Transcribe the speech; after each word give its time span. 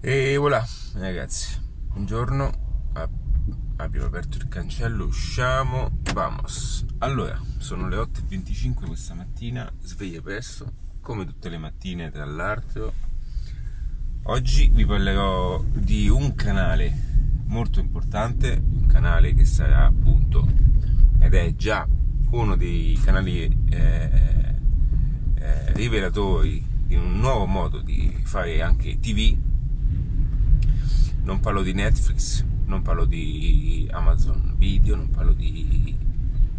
E 0.00 0.36
voilà, 0.36 0.64
ragazzi, 0.94 1.58
buongiorno, 1.88 2.92
abbiamo 3.78 4.06
aperto 4.06 4.36
il 4.36 4.46
cancello, 4.46 5.06
usciamo, 5.06 5.90
vamos. 6.14 6.86
Allora, 6.98 7.36
sono 7.56 7.88
le 7.88 7.96
8.25 7.96 8.86
questa 8.86 9.14
mattina, 9.14 9.68
sveglia 9.80 10.20
presto, 10.20 10.72
come 11.00 11.24
tutte 11.24 11.48
le 11.48 11.58
mattine 11.58 12.12
tra 12.12 12.24
l'altro. 12.24 12.92
Oggi 14.22 14.68
vi 14.68 14.86
parlerò 14.86 15.64
di 15.64 16.08
un 16.08 16.32
canale 16.36 17.42
molto 17.46 17.80
importante, 17.80 18.52
un 18.52 18.86
canale 18.86 19.34
che 19.34 19.44
sarà 19.44 19.86
appunto, 19.86 20.46
ed 21.18 21.34
è 21.34 21.56
già 21.56 21.84
uno 22.30 22.54
dei 22.54 22.96
canali 23.02 23.64
eh, 23.68 24.10
eh, 25.34 25.72
rivelatori 25.72 26.64
di 26.86 26.94
un 26.94 27.18
nuovo 27.18 27.46
modo 27.46 27.80
di 27.80 28.16
fare 28.22 28.62
anche 28.62 29.00
TV 29.00 29.46
non 31.28 31.40
parlo 31.40 31.62
di 31.62 31.74
Netflix, 31.74 32.42
non 32.64 32.80
parlo 32.80 33.04
di 33.04 33.86
Amazon 33.92 34.54
Video, 34.56 34.96
non 34.96 35.10
parlo 35.10 35.34
di 35.34 35.94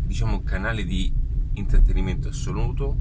diciamo 0.05 0.43
canale 0.43 0.85
di 0.85 1.11
intrattenimento 1.53 2.27
assoluto, 2.27 2.95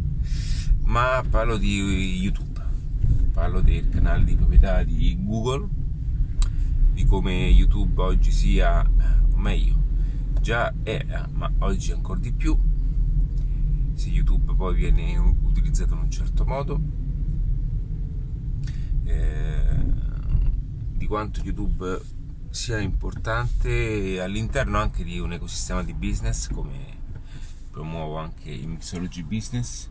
ma 0.85 1.23
parlo 1.29 1.59
di 1.59 2.17
YouTube, 2.23 2.59
parlo 3.35 3.61
del 3.61 3.91
canale 3.91 4.25
di 4.25 4.35
proprietà 4.35 4.83
di 4.83 5.15
Google, 5.21 5.69
di 6.95 7.05
come 7.05 7.49
YouTube 7.49 8.01
oggi 8.01 8.33
sia, 8.33 8.81
o 8.81 9.37
meglio, 9.37 9.77
già 10.41 10.73
era, 10.83 11.29
ma 11.35 11.53
oggi 11.59 11.93
ancora 11.93 12.19
di 12.19 12.33
più, 12.33 12.57
se 13.93 14.09
YouTube 14.09 14.55
poi 14.55 14.75
viene 14.75 15.19
utilizzato 15.19 15.93
in 15.93 16.01
un 16.01 16.11
certo 16.11 16.47
modo. 16.47 16.81
Eh, 19.05 19.48
di 20.99 21.07
quanto 21.07 21.41
YouTube 21.41 22.01
sia 22.51 22.81
importante 22.81 24.21
all'interno 24.21 24.79
anche 24.79 25.05
di 25.05 25.21
un 25.21 25.33
ecosistema 25.33 25.85
di 25.85 25.95
business 25.95 26.51
come 26.51 26.97
promuovo 27.71 28.19
anche 28.19 28.51
il 28.51 28.67
Mixology 28.67 29.23
Business 29.23 29.89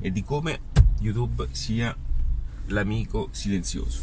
e 0.00 0.10
di 0.10 0.24
come 0.24 0.60
YouTube 0.98 1.48
sia 1.52 1.96
l'amico 2.66 3.28
silenzioso. 3.30 4.02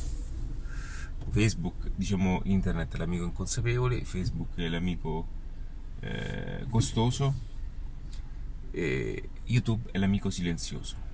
Facebook, 1.29 1.91
diciamo 1.95 2.41
internet 2.45 2.95
è 2.95 2.97
l'amico 2.97 3.25
inconsapevole, 3.25 4.05
Facebook 4.05 4.55
è 4.55 4.69
l'amico 4.69 5.27
eh, 5.99 6.65
costoso 6.69 7.33
e 8.71 9.29
YouTube 9.45 9.91
è 9.91 9.97
l'amico 9.97 10.29
silenzioso. 10.29 11.10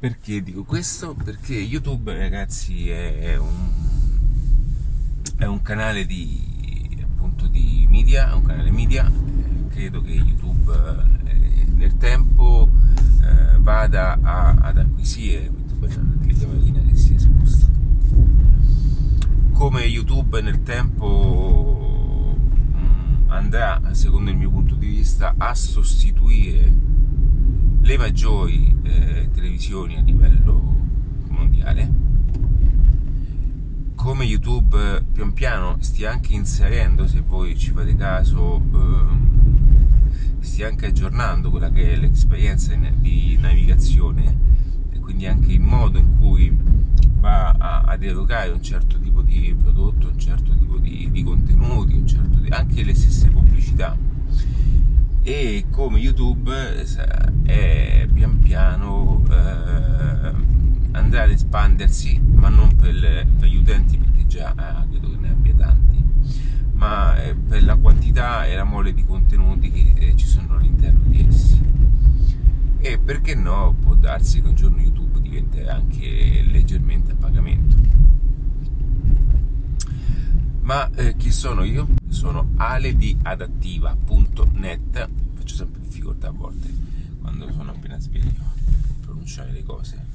Perché 0.00 0.44
dico 0.44 0.62
questo? 0.62 1.12
Perché 1.12 1.54
YouTube, 1.54 2.16
ragazzi, 2.16 2.88
è 2.88 3.36
un, 3.36 3.68
è 5.38 5.44
un 5.44 5.60
canale 5.60 6.06
di, 6.06 6.96
appunto, 7.02 7.48
di 7.48 7.84
media, 7.90 8.32
un 8.36 8.42
canale 8.42 8.70
media. 8.70 9.10
Eh, 9.10 9.66
credo 9.70 10.00
che 10.00 10.12
YouTube 10.12 10.72
eh, 11.24 11.66
nel 11.74 11.96
tempo 11.96 12.70
eh, 13.22 13.58
vada 13.58 14.20
a, 14.22 14.54
ad 14.60 14.78
acquisire 14.78 15.50
la 15.80 15.88
telecamerina 15.88 16.80
che 16.82 16.94
si 16.94 17.14
è 17.14 17.18
spostata. 17.18 17.72
Come 19.50 19.80
YouTube 19.82 20.40
nel 20.42 20.62
tempo 20.62 22.36
mh, 22.38 23.32
andrà, 23.32 23.80
secondo 23.94 24.30
il 24.30 24.36
mio 24.36 24.50
punto 24.50 24.76
di 24.76 24.86
vista, 24.86 25.34
a 25.36 25.52
sostituire 25.56 26.72
le 27.80 27.98
maggiori 27.98 28.77
eh, 28.88 29.30
televisioni 29.32 29.96
a 29.96 30.00
livello 30.00 30.76
mondiale 31.28 31.90
come 33.94 34.24
YouTube 34.24 35.04
pian 35.12 35.32
piano 35.32 35.76
stia 35.80 36.10
anche 36.10 36.32
inserendo 36.32 37.06
se 37.06 37.20
voi 37.20 37.56
ci 37.58 37.70
fate 37.72 37.94
caso 37.96 38.62
eh, 38.74 39.38
stia 40.40 40.68
anche 40.68 40.86
aggiornando 40.86 41.50
quella 41.50 41.70
che 41.70 41.92
è 41.92 41.96
l'esperienza 41.96 42.74
di 42.74 43.36
navigazione 43.40 44.36
e 44.92 44.98
quindi 44.98 45.26
anche 45.26 45.52
il 45.52 45.60
modo 45.60 45.98
in 45.98 46.18
cui 46.18 46.56
va 47.20 47.50
a, 47.58 47.80
ad 47.82 48.02
erogare 48.02 48.50
un 48.50 48.62
certo 48.62 48.98
tipo 48.98 49.22
di 49.22 49.54
prodotto, 49.60 50.08
un 50.08 50.18
certo 50.18 50.56
tipo 50.56 50.78
di, 50.78 51.08
di 51.10 51.22
contenuti, 51.22 52.06
certo 52.06 52.38
di, 52.38 52.48
anche 52.48 52.82
le 52.82 52.94
stesse 52.94 53.28
pubblicità. 53.28 53.96
E 55.22 55.66
come 55.70 55.98
YouTube 55.98 56.52
è 57.44 58.08
pian 58.12 58.37
piano 58.48 59.22
eh, 59.28 60.32
andrà 60.92 61.24
ad 61.24 61.30
espandersi, 61.30 62.18
ma 62.18 62.48
non 62.48 62.74
per, 62.76 63.26
per 63.38 63.46
gli 63.46 63.56
utenti 63.56 63.98
perché 63.98 64.26
già 64.26 64.52
eh, 64.52 64.88
credo 64.88 65.10
che 65.10 65.18
ne 65.18 65.28
abbia 65.28 65.54
tanti, 65.54 66.02
ma 66.72 67.22
eh, 67.22 67.34
per 67.34 67.62
la 67.62 67.76
quantità 67.76 68.46
e 68.46 68.56
la 68.56 68.64
mole 68.64 68.94
di 68.94 69.04
contenuti 69.04 69.70
che 69.70 69.92
eh, 69.96 70.16
ci 70.16 70.24
sono 70.24 70.54
all'interno 70.54 71.02
di 71.08 71.26
essi. 71.28 71.60
E 72.78 72.98
perché 72.98 73.34
no, 73.34 73.76
può 73.78 73.92
darsi 73.92 74.40
che 74.40 74.48
un 74.48 74.54
giorno 74.54 74.80
YouTube 74.80 75.20
diventerà 75.20 75.74
anche 75.74 76.42
leggermente 76.50 77.12
a 77.12 77.16
pagamento. 77.16 77.76
Ma 80.62 80.88
eh, 80.94 81.16
chi 81.16 81.30
sono 81.30 81.64
io? 81.64 81.86
Sono 82.08 82.52
alediadattiva.net 82.56 85.08
Faccio 85.34 85.54
sempre 85.54 85.82
difficoltà 85.82 86.28
a 86.28 86.32
volte 86.32 86.87
appena 87.98 88.00
sveglio 88.00 88.44
pronunciare 89.00 89.52
le 89.52 89.62
cose. 89.64 90.06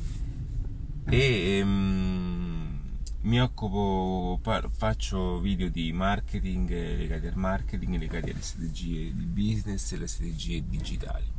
E 1.09 1.57
ehm, 1.57 2.79
mi 3.21 3.41
occupo, 3.41 4.39
faccio 4.69 5.39
video 5.39 5.69
di 5.69 5.91
marketing 5.91 6.69
legati 6.69 7.27
al 7.27 7.35
marketing, 7.35 7.97
legati 7.97 8.31
alle 8.31 8.41
strategie 8.41 9.13
di 9.13 9.25
business 9.25 9.91
e 9.91 9.95
alle 9.97 10.07
strategie 10.07 10.63
digitali. 10.67 11.31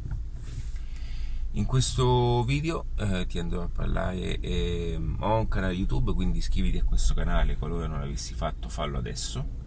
In 1.53 1.67
questo 1.67 2.43
video 2.43 2.87
eh, 2.97 3.27
ti 3.29 3.39
andrò 3.39 3.63
a 3.63 3.69
parlare, 3.69 4.41
eh, 4.41 4.99
ho 5.19 5.39
un 5.39 5.49
canale 5.49 5.73
YouTube, 5.73 6.13
quindi 6.13 6.39
iscriviti 6.39 6.79
a 6.79 6.85
questo 6.85 7.15
canale 7.15 7.57
qualora 7.57 7.87
non 7.87 8.01
l'avessi 8.01 8.35
fatto, 8.35 8.69
fallo 8.69 8.99
adesso. 8.99 9.63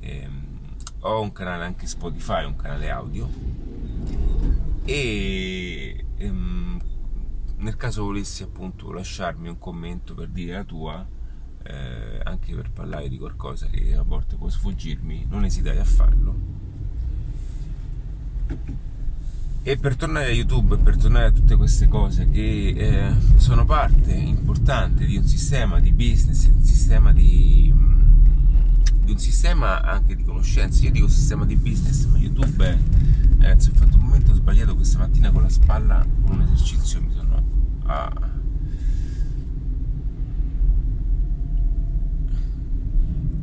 Eh, 0.00 0.28
ho 1.02 1.20
un 1.20 1.32
canale 1.32 1.64
anche 1.64 1.86
Spotify, 1.86 2.44
un 2.44 2.56
canale 2.56 2.90
audio 2.90 3.60
e 4.84 5.89
ehm, 6.26 6.80
nel 7.56 7.76
caso 7.76 8.04
volessi 8.04 8.42
appunto 8.42 8.92
lasciarmi 8.92 9.48
un 9.48 9.58
commento 9.58 10.14
per 10.14 10.28
dire 10.28 10.54
la 10.54 10.64
tua, 10.64 11.06
eh, 11.62 12.20
anche 12.22 12.54
per 12.54 12.70
parlare 12.70 13.08
di 13.08 13.18
qualcosa 13.18 13.66
che 13.66 13.94
a 13.94 14.02
volte 14.02 14.36
può 14.36 14.48
sfuggirmi, 14.48 15.26
non 15.28 15.44
esitare 15.44 15.78
a 15.78 15.84
farlo 15.84 16.58
e 19.62 19.76
per 19.76 19.94
tornare 19.94 20.26
a 20.26 20.30
YouTube, 20.30 20.78
per 20.78 20.96
tornare 20.96 21.26
a 21.26 21.30
tutte 21.30 21.54
queste 21.54 21.86
cose 21.86 22.28
che 22.30 22.68
eh, 22.76 23.14
sono 23.36 23.66
parte 23.66 24.12
importante 24.12 25.04
di 25.04 25.16
un 25.16 25.26
sistema 25.26 25.78
di 25.80 25.92
business, 25.92 26.46
di 26.46 26.56
un 26.56 26.62
sistema 26.64 27.12
di, 27.12 27.72
di 29.04 29.12
un 29.12 29.18
sistema 29.18 29.82
anche 29.82 30.16
di 30.16 30.24
conoscenze. 30.24 30.84
Io 30.84 30.90
dico 30.90 31.08
sistema 31.08 31.44
di 31.44 31.56
business, 31.56 32.06
ma 32.06 32.16
YouTube 32.16 32.66
è, 32.66 32.78
ragazzi, 33.40 33.70
ho 33.70 33.74
fatto 33.74 33.96
un 33.96 34.02
momento 34.02 34.34
sbagliato 34.34 34.74
questa 34.74 34.98
mattina 34.98 35.30
con 35.30 35.42
la 35.42 35.48
spalla, 35.48 36.06
con 36.24 36.38
un 36.38 36.42
esercizio 36.42 37.00
mi 37.02 37.12
sono. 37.12 37.42
Ah. 37.84 38.28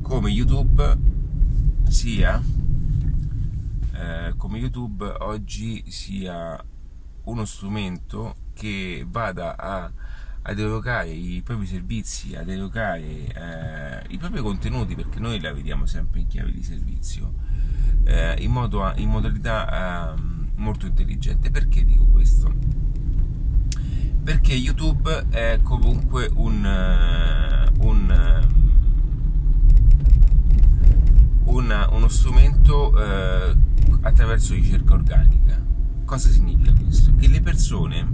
Come 0.02 0.30
YouTube 0.30 0.98
sia 1.90 2.42
eh, 3.98 4.34
come 4.38 4.60
YouTube 4.60 5.06
oggi 5.20 5.84
sia 5.88 6.64
uno 7.24 7.46
strumento 7.46 8.36
che 8.54 9.06
vada 9.10 9.58
a, 9.58 9.92
ad 10.44 10.60
erogare 10.60 11.10
i 11.10 11.42
propri 11.42 11.66
servizi, 11.66 12.36
ad 12.36 12.48
erogare 12.48 13.02
eh, 13.02 14.04
i 14.10 14.18
propri 14.18 14.42
contenuti, 14.42 14.96
perché 14.96 15.20
noi 15.20 15.40
la 15.40 15.52
vediamo 15.52 15.88
sempre 15.88 16.20
in 16.20 16.28
chiave 16.28 16.52
di 16.52 16.64
servizio, 16.64 17.34
eh, 18.08 18.36
in, 18.40 18.52
modo, 18.52 18.92
in, 18.96 19.10
modalità 19.10 20.14
ehm, 20.14 20.52
molto 20.56 20.86
intelligente. 20.86 21.52
Perché 21.52 21.84
dico 21.84 22.06
questo? 22.06 22.54
Perché 24.24 24.54
YouTube 24.54 25.28
è 25.30 25.60
comunque 25.62 26.30
un, 26.34 26.66
eh, 26.66 27.70
un 27.80 28.46
una, 31.48 31.90
uno 31.92 32.08
strumento 32.08 32.98
eh, 32.98 33.56
attraverso 34.02 34.54
ricerca 34.54 34.94
organica. 34.94 35.60
Cosa 36.06 36.30
significa 36.30 36.74
questo? 36.74 37.14
Che 37.16 37.28
le 37.28 37.42
persone, 37.42 38.08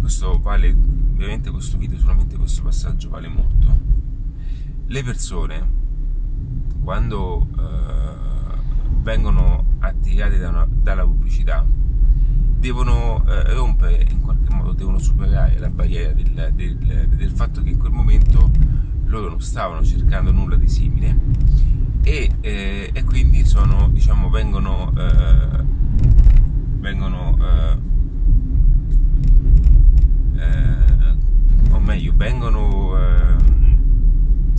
questo 0.00 0.38
vale, 0.38 0.70
ovviamente 1.12 1.50
questo 1.50 1.76
video, 1.76 1.98
solamente 1.98 2.36
questo 2.36 2.62
passaggio 2.62 3.08
vale 3.08 3.28
molto, 3.28 3.78
le 4.86 5.02
persone 5.02 5.76
quando 6.82 7.48
eh, 7.58 8.07
vengono 9.08 9.64
attirate 9.78 10.36
da 10.36 10.50
una, 10.50 10.68
dalla 10.70 11.02
pubblicità. 11.02 11.64
Devono 12.58 13.24
eh, 13.26 13.54
rompere 13.54 14.06
in 14.10 14.20
qualche 14.20 14.52
modo, 14.52 14.72
devono 14.72 14.98
superare 14.98 15.58
la 15.58 15.70
barriera 15.70 16.12
del, 16.12 16.52
del, 16.54 17.08
del, 17.08 17.30
fatto 17.30 17.62
che 17.62 17.70
in 17.70 17.78
quel 17.78 17.92
momento 17.92 18.50
loro 19.06 19.30
non 19.30 19.40
stavano 19.40 19.82
cercando 19.82 20.30
nulla 20.30 20.56
di 20.56 20.68
simile. 20.68 21.16
E, 22.02 22.30
eh, 22.42 22.90
e 22.92 23.04
quindi 23.04 23.46
sono, 23.46 23.88
diciamo, 23.88 24.28
vengono, 24.28 24.92
eh, 24.94 25.64
vengono 26.80 27.38
eh, 27.40 27.78
eh, 30.36 31.70
o 31.70 31.80
meglio, 31.80 32.12
vengono 32.14 32.76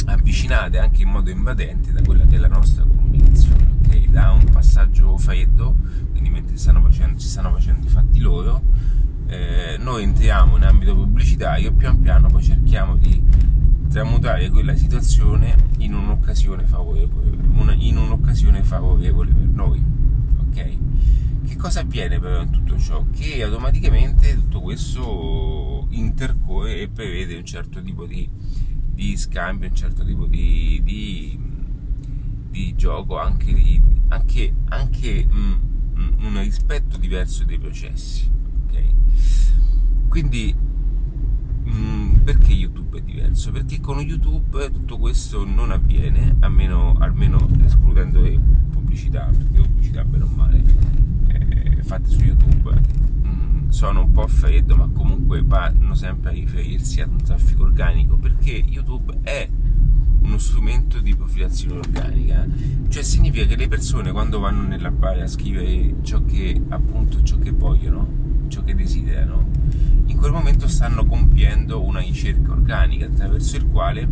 avvicinate 0.06 0.80
anche 0.80 1.04
in 1.04 1.10
modo 1.10 1.30
invadente 1.30 1.92
da 1.92 2.02
quella 2.02 2.26
che 2.26 2.36
è 2.36 2.40
la 2.40 2.48
nostra 2.48 2.84
comunicazione, 2.84 3.49
ok? 3.90 4.10
Da 4.10 4.32
un 4.32 4.46
passaggio 4.52 5.18
freddo, 5.18 5.76
quindi 6.12 6.30
mentre 6.30 6.58
stanno 6.58 6.82
facendo, 6.82 7.20
si 7.20 7.28
stanno 7.28 7.52
facendo 7.52 7.88
i 7.88 7.90
fatti 7.90 8.20
loro, 8.20 8.62
eh, 9.28 9.78
noi 9.80 10.04
entriamo 10.04 10.58
in 10.58 10.64
ambito 10.64 10.96
pubblicitario 10.96 11.70
e 11.70 11.74
pian 11.74 12.00
piano 12.00 12.28
poi 12.28 12.44
cerchiamo 12.44 12.96
di 12.96 13.22
tramutare 13.90 14.50
quella 14.50 14.76
situazione 14.76 15.56
in 15.80 15.94
un'occasione 15.94 16.64
favorevole, 16.66 17.36
una, 17.54 17.74
in 17.74 17.98
un'occasione 17.98 18.64
favorevole 18.64 19.32
per 19.32 19.48
noi, 19.48 19.84
ok? 20.40 20.78
Che 21.46 21.56
cosa 21.56 21.80
avviene 21.80 22.20
però 22.20 22.42
in 22.42 22.52
tutto 22.52 22.78
ciò? 22.78 23.04
Che 23.12 23.42
automaticamente 23.42 24.36
tutto 24.36 24.62
questo 24.62 25.88
intercorre 25.90 26.82
e 26.82 26.88
prevede 26.90 27.36
un 27.38 27.46
certo 27.46 27.82
tipo 27.82 28.06
di 28.06 28.30
di 29.00 29.16
scambio, 29.16 29.70
un 29.70 29.76
certo 29.76 30.04
tipo 30.04 30.26
di, 30.26 30.82
di, 30.84 31.40
di 32.50 32.76
gioco, 32.76 33.20
anche, 33.20 33.54
di, 33.54 33.82
anche, 34.10 34.54
anche 34.70 35.28
mm, 35.32 35.54
mm, 35.98 36.26
un 36.26 36.42
rispetto 36.42 36.98
diverso 36.98 37.44
dei 37.44 37.60
processi. 37.60 38.30
Okay? 38.68 38.94
Quindi 40.08 40.56
mm, 41.68 42.14
perché 42.24 42.52
YouTube 42.52 43.00
è 43.00 43.02
diverso? 43.02 43.52
Perché 43.52 43.80
con 43.80 44.00
YouTube 44.00 44.72
tutto 44.72 44.98
questo 44.98 45.46
non 45.46 45.72
avviene, 45.72 46.36
almeno, 46.40 46.96
almeno 47.00 47.48
escludendo 47.64 48.22
le 48.22 48.40
pubblicità, 48.72 49.26
perché 49.26 49.62
pubblicità 49.62 50.04
bene 50.04 50.24
o 50.24 50.28
male 50.28 50.64
eh, 51.28 51.84
fatte 51.84 52.10
su 52.10 52.20
YouTube 52.20 52.98
sono 53.70 54.02
un 54.02 54.12
po' 54.12 54.28
freddo, 54.28 54.76
ma 54.76 54.90
comunque 54.92 55.42
vanno 55.44 55.94
sempre 55.96 56.32
a 56.32 56.34
riferirsi 56.34 57.02
ad 57.02 57.12
un 57.12 57.24
traffico 57.24 57.64
organico, 57.64 58.18
perché 58.18 58.52
YouTube 58.52 59.20
è 59.22 59.48
uno 60.30 60.38
strumento 60.38 61.00
di 61.00 61.16
profilazione 61.16 61.80
organica, 61.80 62.46
cioè 62.88 63.02
significa 63.02 63.46
che 63.46 63.56
le 63.56 63.68
persone 63.68 64.12
quando 64.12 64.40
vanno 64.40 64.68
nella 64.68 64.92
pagina 64.92 65.26
a 65.26 65.28
scrivere 65.28 65.96
ciò 66.04 66.24
che 66.24 66.62
appunto 66.70 67.24
ciò 67.24 67.40
che 67.40 67.50
vogliono, 67.50 68.46
ciò 68.48 68.64
che 68.64 68.76
desiderano, 68.76 69.50
in 70.06 70.18
quel 70.18 70.32
momento 70.32 70.68
stanno 70.68 71.04
compiendo 71.06 71.84
una 71.84 72.02
ricerca 72.02 72.52
organica 72.52 73.08
attraverso 73.08 73.56
il 73.58 73.68
quale 73.70 74.08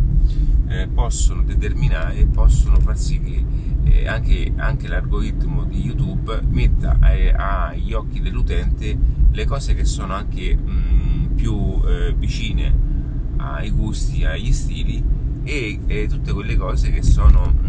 eh, 0.66 0.88
possono 0.88 1.42
determinare, 1.42 2.26
possono 2.26 2.80
far 2.80 2.98
sì 2.98 3.20
che 3.20 3.44
eh, 3.84 4.08
anche, 4.08 4.52
anche, 4.56 4.88
l'algoritmo 4.88 5.64
di 5.64 5.80
YouTube 5.82 6.40
metta 6.48 6.96
ai, 7.00 7.30
agli 7.30 7.92
occhi 7.92 8.20
dell'utente 8.20 8.98
le 9.30 9.44
cose 9.44 9.74
che 9.74 9.84
sono 9.84 10.14
anche 10.14 10.56
mh, 10.56 10.70
mm, 10.70 11.34
più 11.36 11.80
eh, 11.86 12.12
vicine 12.18 12.86
ai 13.36 13.70
gusti, 13.70 14.24
agli 14.24 14.52
stili 14.52 15.17
e, 15.48 15.80
e, 15.86 16.06
tutte 16.06 16.34
quelle 16.34 16.56
cose 16.56 16.90
che 16.90 17.02
sono 17.02 17.46
mh, 17.46 17.68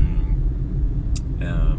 mm, 1.38 1.42
eh, 1.42 1.78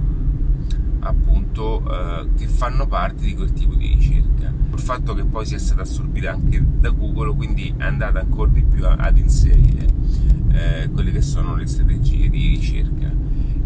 appunto 1.00 1.82
eh, 1.93 2.29
che 2.37 2.47
fanno 2.47 2.87
parte 2.87 3.25
di 3.25 3.35
quel 3.35 3.52
tipo 3.52 3.75
di 3.75 3.88
ricerca. 3.88 4.50
Il 4.73 4.79
fatto 4.79 5.12
che 5.12 5.26
poi 5.26 5.44
sia 5.44 5.58
stata 5.58 5.82
assorbita 5.82 6.31
anche 6.31 6.64
da 6.79 6.88
Google 6.88 7.35
quindi 7.35 7.75
è 7.76 7.82
andata 7.82 8.19
ancora 8.20 8.50
di 8.50 8.62
più 8.62 8.87
ad 8.87 9.19
inserire 9.19 9.87
eh, 10.52 10.88
quelle 10.91 11.11
che 11.11 11.20
sono 11.20 11.55
le 11.55 11.67
strategie 11.67 12.31
di 12.31 12.49
ricerca 12.49 13.12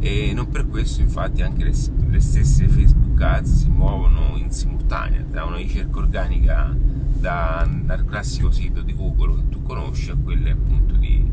e 0.00 0.32
non 0.34 0.48
per 0.48 0.66
questo 0.66 1.02
infatti 1.02 1.40
anche 1.42 1.62
le, 1.62 1.72
le 2.08 2.20
stesse 2.20 2.66
Facebook 2.66 3.20
Ads 3.20 3.62
si 3.62 3.68
muovono 3.68 4.36
in 4.36 4.50
simultanea 4.50 5.22
da 5.22 5.44
una 5.44 5.56
ricerca 5.56 5.98
organica 5.98 6.74
da, 7.14 7.68
dal 7.84 8.04
classico 8.04 8.50
sito 8.50 8.82
di 8.82 8.94
Google 8.94 9.36
che 9.36 9.48
tu 9.50 9.62
conosci 9.62 10.10
a 10.10 10.16
quelle 10.16 10.50
appunto 10.50 10.94
di, 10.96 11.30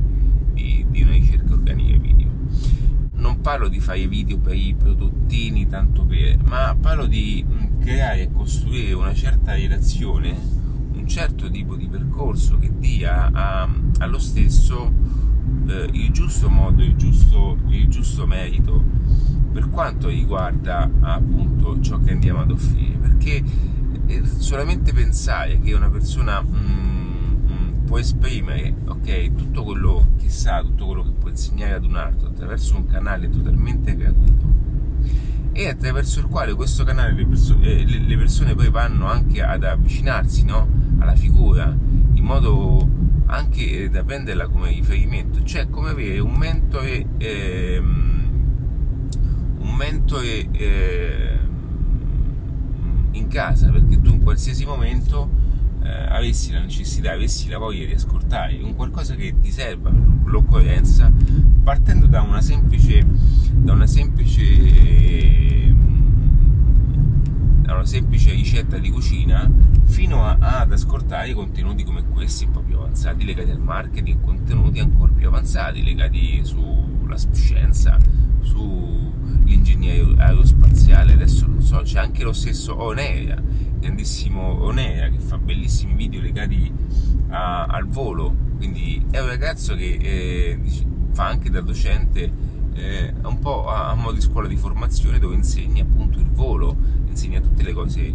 di, 0.62 0.86
di 0.90 1.02
una 1.02 1.12
ricerca 1.12 1.54
organica 1.54 1.98
video. 1.98 2.30
Non 3.14 3.42
parlo 3.42 3.68
di 3.68 3.80
fare 3.80 4.08
video 4.08 4.38
per 4.38 4.56
i 4.56 4.76
prodottini 4.78 5.68
tanto 5.68 6.06
per 6.06 6.38
ma 6.44 6.76
parlo 6.80 7.06
di 7.06 7.46
creare 7.80 8.24
e 8.24 8.32
costruire 8.32 8.94
una 8.94 9.14
certa 9.14 9.54
relazione 9.54 10.60
un 10.94 11.08
certo 11.08 11.50
tipo 11.50 11.76
di 11.76 11.88
percorso 11.88 12.58
che 12.58 12.72
dia 12.78 13.32
a, 13.32 13.68
allo 14.00 14.20
stesso 14.20 14.92
eh, 15.68 15.90
il 15.94 16.12
giusto 16.12 16.50
modo, 16.50 16.84
il 16.84 16.96
giusto, 16.96 17.58
il 17.70 17.88
giusto 17.88 18.28
merito 18.28 18.84
per 19.52 19.70
quanto 19.70 20.08
riguarda 20.08 20.90
appunto 21.02 21.80
ciò 21.82 22.00
che 22.00 22.12
andiamo 22.12 22.42
ad 22.42 22.52
offrire, 22.52 22.98
perché 22.98 23.44
eh, 24.06 24.26
solamente 24.26 24.94
pensare 24.94 25.60
che 25.60 25.74
una 25.74 25.90
persona 25.90 26.42
mm, 26.42 26.56
mm, 26.56 27.01
può 27.92 28.00
esprimere 28.00 28.74
ok 28.86 29.36
tutto 29.36 29.64
quello 29.64 30.12
che 30.18 30.30
sa, 30.30 30.62
tutto 30.62 30.86
quello 30.86 31.04
che 31.04 31.12
può 31.12 31.28
insegnare 31.28 31.74
ad 31.74 31.84
un 31.84 31.98
altro 31.98 32.30
attraverso 32.30 32.78
un 32.78 32.86
canale 32.86 33.30
totalmente 33.30 33.98
gratuito 33.98 34.46
e 35.52 35.68
attraverso 35.68 36.22
il 36.22 36.28
quale 36.28 36.54
questo 36.54 36.86
canale 36.86 37.12
le, 37.12 37.26
perso- 37.26 37.60
eh, 37.60 37.84
le, 37.84 38.18
persone 38.18 38.56
poi 38.56 38.70
vanno 38.70 39.08
anche 39.08 39.44
ad 39.44 39.66
avvicinarsi 39.66 40.46
no? 40.46 40.66
alla 41.00 41.18
figura 41.18 41.76
in 42.14 42.24
modo 42.24 42.88
anche 43.26 43.90
da 43.90 44.06
prenderla 44.06 44.48
come 44.48 44.70
riferimento, 44.70 45.44
cioè 45.44 45.70
come 45.70 45.90
avere 45.90 46.20
un 46.20 46.34
mentore, 46.34 47.06
ehm, 47.18 48.30
un 49.60 49.76
mentore 49.76 50.50
eh, 50.52 51.40
in 53.12 53.28
casa, 53.28 53.70
perché 53.70 54.00
tu 54.00 54.12
in 54.12 54.24
qualsiasi 54.24 54.66
momento 54.66 55.30
eh, 55.36 55.41
avessi 55.92 56.52
la 56.52 56.62
necessità, 56.62 57.12
avessi 57.12 57.50
la 57.50 57.58
voglia 57.58 57.86
di 57.86 57.94
ascoltare 57.94 58.60
un 58.62 58.76
qualcosa 58.76 59.16
che 59.16 59.36
ti 59.40 59.52
serva 59.52 59.90
per 59.90 60.32
l'occorrenza, 60.32 61.12
partendo 61.64 62.08
da 62.08 62.22
una 62.22 62.42
semplice, 62.42 63.06
da 63.52 63.74
una 63.74 63.88
semplice 63.88 65.12
da 67.72 67.78
una 67.78 67.86
semplice 67.86 68.32
ricetta 68.32 68.78
di 68.78 68.90
cucina 68.90 69.50
fino 69.86 70.26
a, 70.26 70.38
ad 70.40 70.74
ascoltare 70.74 71.34
contenuti 71.34 71.84
come 71.84 72.04
questi 72.06 72.44
un 72.44 72.52
po' 72.52 72.60
più 72.60 72.78
avanzati 72.78 73.24
legati 73.24 73.50
al 73.50 73.60
marketing, 73.60 74.20
contenuti 74.22 74.80
ancora 74.80 75.12
più 75.14 75.28
avanzati 75.28 75.82
legati 75.84 76.42
sulla 76.44 77.16
scienza, 77.32 77.98
sull'ingegneria 78.42 80.24
aerospaziale, 80.26 81.14
adesso 81.14 81.48
non 81.48 81.62
so, 81.62 81.82
c'è 81.84 82.00
anche 82.00 82.24
lo 82.24 82.34
stesso 82.34 82.82
Onea, 82.82 83.42
grandissimo 83.80 84.64
Onea 84.64 85.10
che 85.10 85.20
fa 85.20 85.38
bellissimi 85.38 85.94
video 85.96 86.22
legati 86.22 86.72
a, 87.30 87.66
al 87.66 87.88
volo, 87.88 88.36
quindi 88.58 89.04
è 89.12 89.20
un 89.20 89.28
ragazzo 89.28 89.76
che 89.76 89.98
eh, 90.02 90.60
fa 91.12 91.28
anche 91.28 91.50
da 91.50 91.62
docente 91.62 92.32
eh, 92.74 93.14
un 93.24 93.40
po' 93.40 93.68
a, 93.68 93.90
a 93.90 93.96
modo 93.96 94.14
di 94.14 94.22
scuola 94.22 94.48
di 94.48 94.56
formazione 94.56 95.20
dove 95.20 95.36
insegna 95.36 95.84
appunto 95.84 96.20
il 96.20 96.30
volo, 96.30 96.76
insegna 97.08 97.40
tutte 97.40 97.64
le 97.64 97.74
cose 97.74 98.14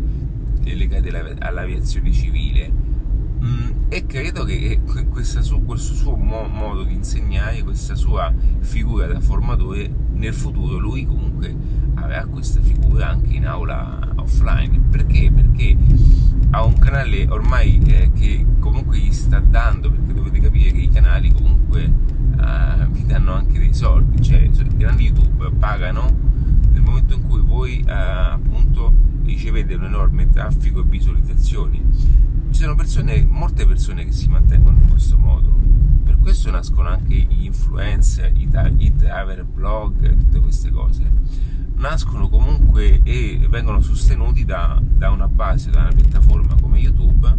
legate 0.63 1.37
all'aviazione 1.39 2.13
civile. 2.13 2.73
Mm, 3.43 3.71
e 3.89 4.07
credo 4.07 4.45
che 4.45 4.81
su, 5.21 5.65
questo 5.65 5.95
suo 5.95 6.17
mo- 6.17 6.49
modo 6.49 6.83
di 6.83 6.95
insegnare, 6.95 7.63
questa 7.63 7.95
sua 7.95 8.33
figura 8.61 9.07
da 9.07 9.21
formatore 9.21 10.05
nel 10.17 10.35
futuro 10.35 10.79
lui 10.79 11.07
comunque 11.07 11.55
avrà 11.95 12.25
questa 12.27 12.61
figura 12.61 13.09
anche 13.09 13.35
in 13.35 13.47
aula 13.47 14.13
offline. 14.17 14.81
Perché? 14.91 15.31
Perché 15.33 15.77
ha 16.51 16.65
un 16.65 16.79
canale 16.79 17.27
ormai 17.29 17.81
eh, 17.87 18.11
che 18.13 18.45
comunque 18.59 18.99
gli 18.99 19.13
sta 19.13 19.41
dando 19.41 19.91
perché 19.91 20.13
dovete 20.13 20.41
capire 20.41 20.73
che 20.73 20.81
i 20.81 20.91
canali 20.91 21.33
comunque 21.33 21.83
eh, 21.83 22.87
vi 22.91 23.05
danno 23.07 23.33
anche 23.33 23.59
dei 23.59 23.75
soldi. 23.75 24.23
Cioè 24.23 24.39
i 24.39 24.77
canali 24.77 25.05
YouTube 25.05 25.51
pagano 25.59 26.11
nel 26.73 26.83
momento 26.83 27.15
in 27.15 27.23
cui 27.23 27.41
voi 27.41 27.85
eh, 27.87 27.93
appunto 27.93 28.93
ricevete 29.25 29.75
un 29.75 29.85
enorme 29.85 30.29
traffico 30.31 30.81
e 30.81 30.85
visualizzazioni. 30.85 31.83
Ci 32.51 32.63
sono 32.63 32.75
persone, 32.75 33.25
molte 33.29 33.67
persone 33.67 34.05
che 34.05 34.13
si 34.13 34.29
mantengono 34.29 34.79
in 34.79 34.89
questo 34.89 35.19
modo 35.19 35.76
questo 36.27 36.51
nascono 36.51 36.89
anche 36.89 37.15
gli 37.15 37.45
influencer 37.45 38.33
i, 38.35 38.49
ta- 38.49 38.69
i 38.79 38.93
travel 38.97 39.45
blog 39.45 40.17
tutte 40.17 40.41
queste 40.41 40.73
cose 40.73 41.09
nascono 41.77 42.29
comunque 42.29 43.01
e 43.05 43.47
vengono 43.49 43.81
sostenuti 43.81 44.45
da, 44.45 44.83
da 44.83 45.11
una 45.11 45.29
base 45.29 45.71
da 45.71 45.83
una 45.83 45.93
piattaforma 45.93 46.57
come 46.61 46.81
youtube 46.81 47.37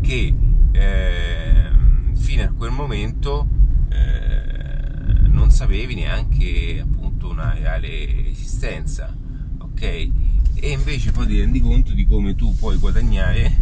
che 0.00 0.34
eh, 0.72 1.70
fino 2.14 2.42
a 2.44 2.52
quel 2.56 2.70
momento 2.70 3.46
eh, 3.90 5.28
non 5.28 5.50
sapevi 5.50 5.94
neanche 5.94 6.80
appunto 6.82 7.28
una 7.28 7.52
reale 7.52 8.30
esistenza 8.30 9.14
ok? 9.58 9.82
E 9.82 10.70
invece 10.70 11.12
poi 11.12 11.26
ti 11.26 11.38
rendi 11.38 11.60
conto 11.60 11.92
di 11.92 12.06
come 12.06 12.34
tu 12.34 12.56
puoi 12.56 12.78
guadagnare 12.78 13.54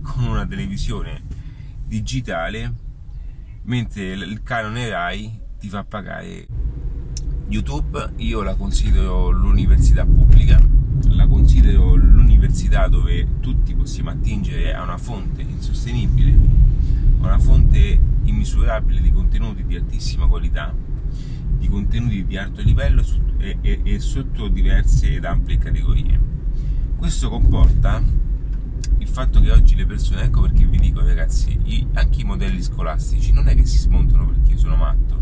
con 0.00 0.24
una 0.24 0.46
televisione 0.46 1.27
digitale 1.88 2.72
mentre 3.62 4.12
il 4.12 4.42
canone 4.42 4.88
Rai 4.88 5.40
ti 5.58 5.68
fa 5.68 5.82
pagare 5.84 6.46
YouTube 7.48 8.12
io 8.16 8.42
la 8.42 8.54
considero 8.54 9.30
l'università 9.30 10.04
pubblica 10.04 10.60
la 11.08 11.26
considero 11.26 11.94
l'università 11.94 12.86
dove 12.88 13.40
tutti 13.40 13.74
possiamo 13.74 14.10
attingere 14.10 14.74
a 14.74 14.82
una 14.82 14.98
fonte 14.98 15.42
insostenibile 15.42 16.36
a 17.20 17.26
una 17.26 17.38
fonte 17.38 17.98
immisurabile 18.24 19.00
di 19.00 19.10
contenuti 19.10 19.64
di 19.64 19.76
altissima 19.76 20.26
qualità 20.26 20.74
di 21.58 21.68
contenuti 21.68 22.24
di 22.24 22.36
alto 22.36 22.62
livello 22.62 23.04
e, 23.38 23.58
e, 23.60 23.80
e 23.82 23.98
sotto 24.00 24.48
diverse 24.48 25.14
ed 25.14 25.24
ampie 25.24 25.58
categorie. 25.58 26.18
Questo 26.96 27.28
comporta 27.28 28.02
il 29.08 29.14
fatto 29.14 29.40
che 29.40 29.50
oggi 29.50 29.74
le 29.74 29.86
persone, 29.86 30.22
ecco 30.22 30.42
perché 30.42 30.66
vi 30.66 30.78
dico 30.78 31.00
ragazzi, 31.00 31.58
i, 31.64 31.86
anche 31.94 32.20
i 32.20 32.24
modelli 32.24 32.62
scolastici 32.62 33.32
non 33.32 33.48
è 33.48 33.54
che 33.54 33.64
si 33.64 33.78
smontano 33.78 34.26
perché 34.26 34.52
io 34.52 34.58
sono 34.58 34.76
matto 34.76 35.20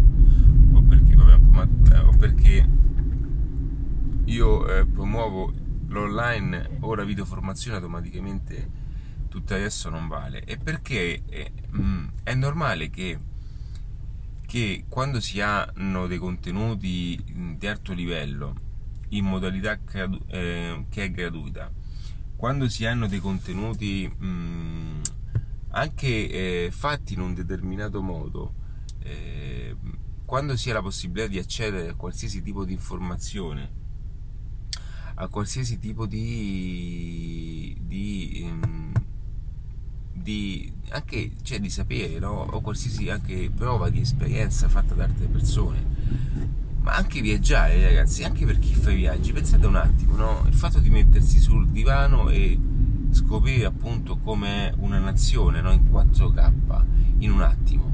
o 0.73 0.83
perché, 0.83 1.15
vabbè, 1.15 1.37
matto, 1.37 1.95
eh, 1.95 1.99
o 1.99 2.11
perché 2.17 2.69
io 4.25 4.69
eh, 4.69 4.87
promuovo 4.87 5.53
l'online 5.87 6.79
o 6.81 6.95
la 6.97 7.05
videoformazione 7.05 7.77
automaticamente 7.77 8.71
tutto 9.29 9.55
adesso 9.55 9.89
non 9.89 10.09
vale 10.09 10.43
e 10.45 10.59
perché 10.59 11.23
è, 11.29 11.51
mh, 11.71 11.81
mm, 11.81 12.07
è 12.25 12.35
normale 12.35 12.91
che, 12.91 13.19
che 14.47 14.85
quando 14.89 15.21
si 15.21 15.41
hanno 15.41 16.09
dei 16.09 16.19
contenuti 16.19 17.55
di 17.57 17.67
alto 17.69 17.93
livello 17.93 18.55
in 19.11 19.25
modalità 19.25 19.79
eh, 20.27 20.85
che 20.89 21.05
è 21.05 21.11
gratuita. 21.13 21.85
Quando 22.37 22.69
si 22.69 22.85
hanno 22.85 23.07
dei 23.07 23.19
contenuti 23.19 24.07
mh, 24.07 24.27
mm, 24.27 25.01
anche 25.71 26.67
eh, 26.67 26.71
fatti 26.71 27.15
in 27.15 27.21
un 27.21 27.35
determinato 27.35 28.03
modo, 28.03 28.55
eh, 29.01 29.75
quando 30.25 30.57
si 30.57 30.71
ha 30.71 30.75
la 30.75 30.83
possibilità 30.83 31.29
di 31.29 31.39
accedere 31.39 31.89
a 31.89 31.95
qualsiasi 31.95 32.43
tipo 32.43 32.65
di 32.65 32.73
informazione, 32.73 33.71
a 35.15 35.29
qualsiasi 35.29 35.79
tipo 35.79 36.05
di, 36.07 37.75
di, 37.81 38.43
um, 38.45 38.93
di 40.13 40.73
anche 40.91 41.33
cioè 41.43 41.59
di 41.59 41.71
sapere 41.71 42.19
no? 42.19 42.43
o 42.43 42.61
qualsiasi 42.61 43.09
anche 43.09 43.51
prova 43.51 43.89
di 43.89 44.01
esperienza 44.01 44.69
fatta 44.69 44.95
da 44.95 45.05
altre 45.05 45.27
persone 45.27 46.65
ma 46.87 46.95
anche 46.95 47.21
viaggiare 47.21 47.83
ragazzi, 47.83 48.23
anche 48.23 48.47
per 48.47 48.61
chi 48.61 48.73
fa 48.73 48.93
i 48.93 48.95
viaggi, 48.95 49.33
pensate 49.33 49.67
un 49.67 49.75
attimo, 49.75 50.15
no? 50.15 50.45
il 50.47 50.55
fatto 50.55 50.79
di 50.79 50.89
mettersi 50.89 51.41
sul 51.41 51.67
divano 51.67 52.29
e 52.29 52.57
scoprire 53.11 53.65
appunto 53.65 54.19
come 54.19 54.73
una 54.79 55.01
nazione 55.01 55.61
no? 55.61 55.73
in 55.73 55.83
4K 55.91 56.85
in 57.19 57.33
un 57.33 57.43
attimo, 57.43 57.93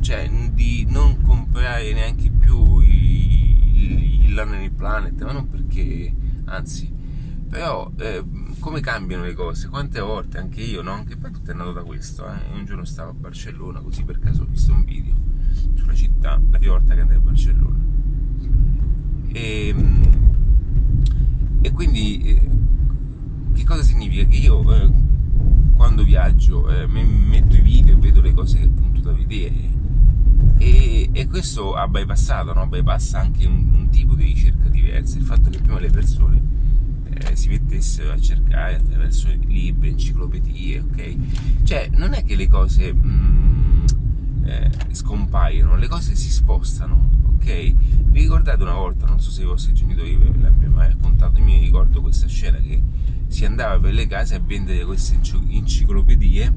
cioè 0.00 0.30
di 0.52 0.86
non 0.90 1.22
comprare 1.22 1.94
neanche 1.94 2.30
più 2.30 2.80
il 2.80 4.34
Learning 4.34 4.72
Planet, 4.72 5.22
ma 5.22 5.32
non 5.32 5.48
perché, 5.48 6.14
anzi, 6.44 6.92
però 7.48 7.90
eh, 7.96 8.22
come 8.58 8.80
cambiano 8.80 9.24
le 9.24 9.32
cose, 9.32 9.68
quante 9.70 10.00
volte 10.00 10.36
anche 10.36 10.60
io, 10.60 10.82
no? 10.82 10.92
anche 10.92 11.16
poi 11.16 11.30
tutto 11.30 11.50
è 11.50 11.54
nato 11.54 11.72
da 11.72 11.82
questo, 11.82 12.26
eh? 12.26 12.52
un 12.52 12.66
giorno 12.66 12.84
stavo 12.84 13.08
a 13.08 13.14
Barcellona 13.14 13.80
così 13.80 14.04
per 14.04 14.18
caso 14.18 14.42
ho 14.42 14.46
visto 14.46 14.70
un 14.70 14.84
video 14.84 15.29
sulla 15.74 15.94
città 15.94 16.40
la 16.50 16.58
prima 16.58 16.72
volta 16.72 16.94
che 16.94 17.00
andai 17.00 17.16
a 17.16 17.20
Barcellona 17.20 17.78
e, 19.32 19.68
ehm, 19.68 20.02
e 21.60 21.72
quindi 21.72 22.22
eh, 22.22 22.48
che 23.54 23.64
cosa 23.64 23.82
significa? 23.82 24.24
che 24.24 24.36
io 24.36 24.74
eh, 24.74 24.90
quando 25.74 26.02
viaggio 26.02 26.68
eh, 26.68 26.86
metto 26.86 27.56
i 27.56 27.60
video 27.60 27.94
e 27.94 27.98
vedo 27.98 28.20
le 28.20 28.32
cose 28.32 28.58
che 28.58 28.64
appunto 28.64 29.00
da 29.00 29.12
vedere 29.12 29.78
e, 30.58 31.08
e 31.12 31.26
questo 31.26 31.74
ha 31.74 31.88
bypassato, 31.88 32.52
no? 32.52 32.66
bypassa 32.66 33.20
anche 33.20 33.46
un, 33.46 33.70
un, 33.72 33.88
tipo 33.88 34.14
di 34.14 34.24
ricerca 34.24 34.68
diversa 34.68 35.18
il 35.18 35.24
fatto 35.24 35.48
che 35.48 35.58
prima 35.58 35.78
le 35.78 35.90
persone 35.90 36.48
si 37.34 37.48
mettessero 37.48 38.12
a 38.12 38.18
cercare 38.18 38.76
attraverso 38.76 39.28
libri, 39.46 39.90
enciclopedie 39.90 40.80
ok? 40.80 41.16
cioè 41.64 41.88
non 41.92 42.14
è 42.14 42.24
che 42.24 42.34
le 42.34 42.48
cose 42.48 42.92
mh, 42.92 43.06
mm, 43.06 43.59
eh, 44.50 44.70
scompaiono, 44.90 45.76
le 45.76 45.86
cose 45.86 46.14
si 46.14 46.30
spostano, 46.30 47.08
ok? 47.36 47.74
Vi 48.10 48.20
ricordate 48.20 48.62
una 48.62 48.74
volta, 48.74 49.06
non 49.06 49.20
so 49.20 49.30
se 49.30 49.42
i 49.42 49.46
vostri 49.46 49.72
genitori 49.72 50.16
ve 50.16 50.32
l'abbiano 50.40 50.74
mai 50.74 50.88
raccontato, 50.88 51.38
io 51.38 51.44
mi 51.44 51.58
ricordo 51.60 52.00
questa 52.00 52.26
scena 52.26 52.58
che 52.58 52.82
si 53.28 53.44
andava 53.44 53.78
per 53.78 53.94
le 53.94 54.06
case 54.08 54.34
a 54.34 54.40
vendere 54.44 54.84
queste 54.84 55.18
enciclopedie 55.48 56.52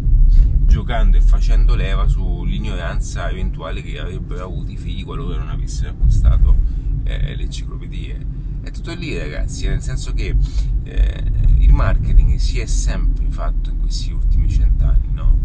giocando 0.66 1.18
e 1.18 1.22
facendo 1.22 1.76
leva 1.76 2.08
sull'ignoranza 2.08 3.30
eventuale 3.30 3.84
che 3.84 4.00
avrebbero 4.00 4.46
avuto 4.46 4.72
i 4.72 4.78
figli 4.78 5.04
qualora 5.04 5.38
non 5.38 5.50
avessero 5.50 5.92
acquistato 5.92 6.56
eh, 7.04 7.36
le 7.36 7.44
enciclopedie. 7.44 8.26
È 8.64 8.72
tutto 8.72 8.94
lì 8.94 9.16
ragazzi, 9.16 9.68
nel 9.68 9.82
senso 9.82 10.14
che 10.14 10.36
eh, 10.84 11.24
il 11.60 11.72
marketing 11.72 12.38
si 12.38 12.60
è 12.60 12.66
sempre 12.66 13.26
fatto 13.30 13.70
in 13.70 13.82
questi 13.82 14.12
ultimi 14.12 14.50
cent'anni, 14.50 15.12
no? 15.12 15.38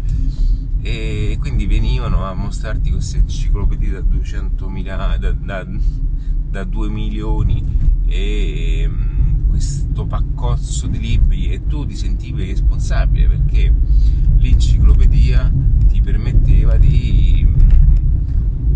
E 0.81 1.37
quindi 1.39 1.65
venivano 1.65 2.25
a 2.25 2.33
mostrarti 2.33 2.91
queste 2.91 3.17
enciclopedie 3.17 3.91
da 3.91 3.99
200.000 3.99 5.17
da, 5.17 5.31
da, 5.31 5.67
da 6.49 6.63
2 6.63 6.89
milioni 6.89 7.63
e 8.05 8.89
um, 8.89 9.47
questo 9.49 10.05
paccozzo 10.05 10.87
di 10.87 10.99
libri 10.99 11.51
e 11.51 11.67
tu 11.67 11.85
ti 11.85 11.95
sentivi 11.95 12.45
responsabile 12.45 13.27
perché 13.27 13.73
l'enciclopedia 14.37 15.51
ti 15.87 16.01
permetteva 16.01 16.77
di, 16.77 17.45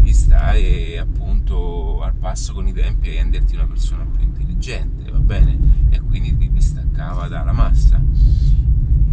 di 0.02 0.14
stare 0.14 1.00
appunto 1.00 2.02
al 2.02 2.16
passo 2.16 2.54
con 2.54 2.68
i 2.68 2.74
tempi 2.74 3.10
e 3.10 3.16
renderti 3.16 3.56
una 3.56 3.66
persona 3.66 4.06
più 4.06 4.24
intelligente 4.24 5.10
va 5.10 5.20
bene? 5.20 5.88
E 5.90 6.02
quindi 6.02 6.36
ti 6.38 6.52
distaccava 6.52 7.30
dalla 7.30 7.54
massa 7.54 8.02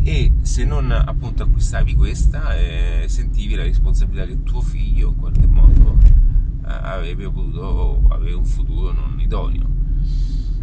e 0.03 0.33
se 0.61 0.67
non 0.67 0.91
appunto 0.91 1.45
acquistavi 1.45 1.95
questa 1.95 2.55
eh, 2.55 3.07
sentivi 3.09 3.55
la 3.55 3.63
responsabilità 3.63 4.27
che 4.27 4.43
tuo 4.43 4.61
figlio 4.61 5.09
in 5.09 5.17
qualche 5.17 5.47
modo 5.47 5.97
eh, 6.03 6.71
avrebbe 6.71 7.31
potuto 7.31 8.03
avere 8.11 8.35
un 8.35 8.45
futuro 8.45 8.93
non 8.93 9.19
idoneo. 9.19 9.67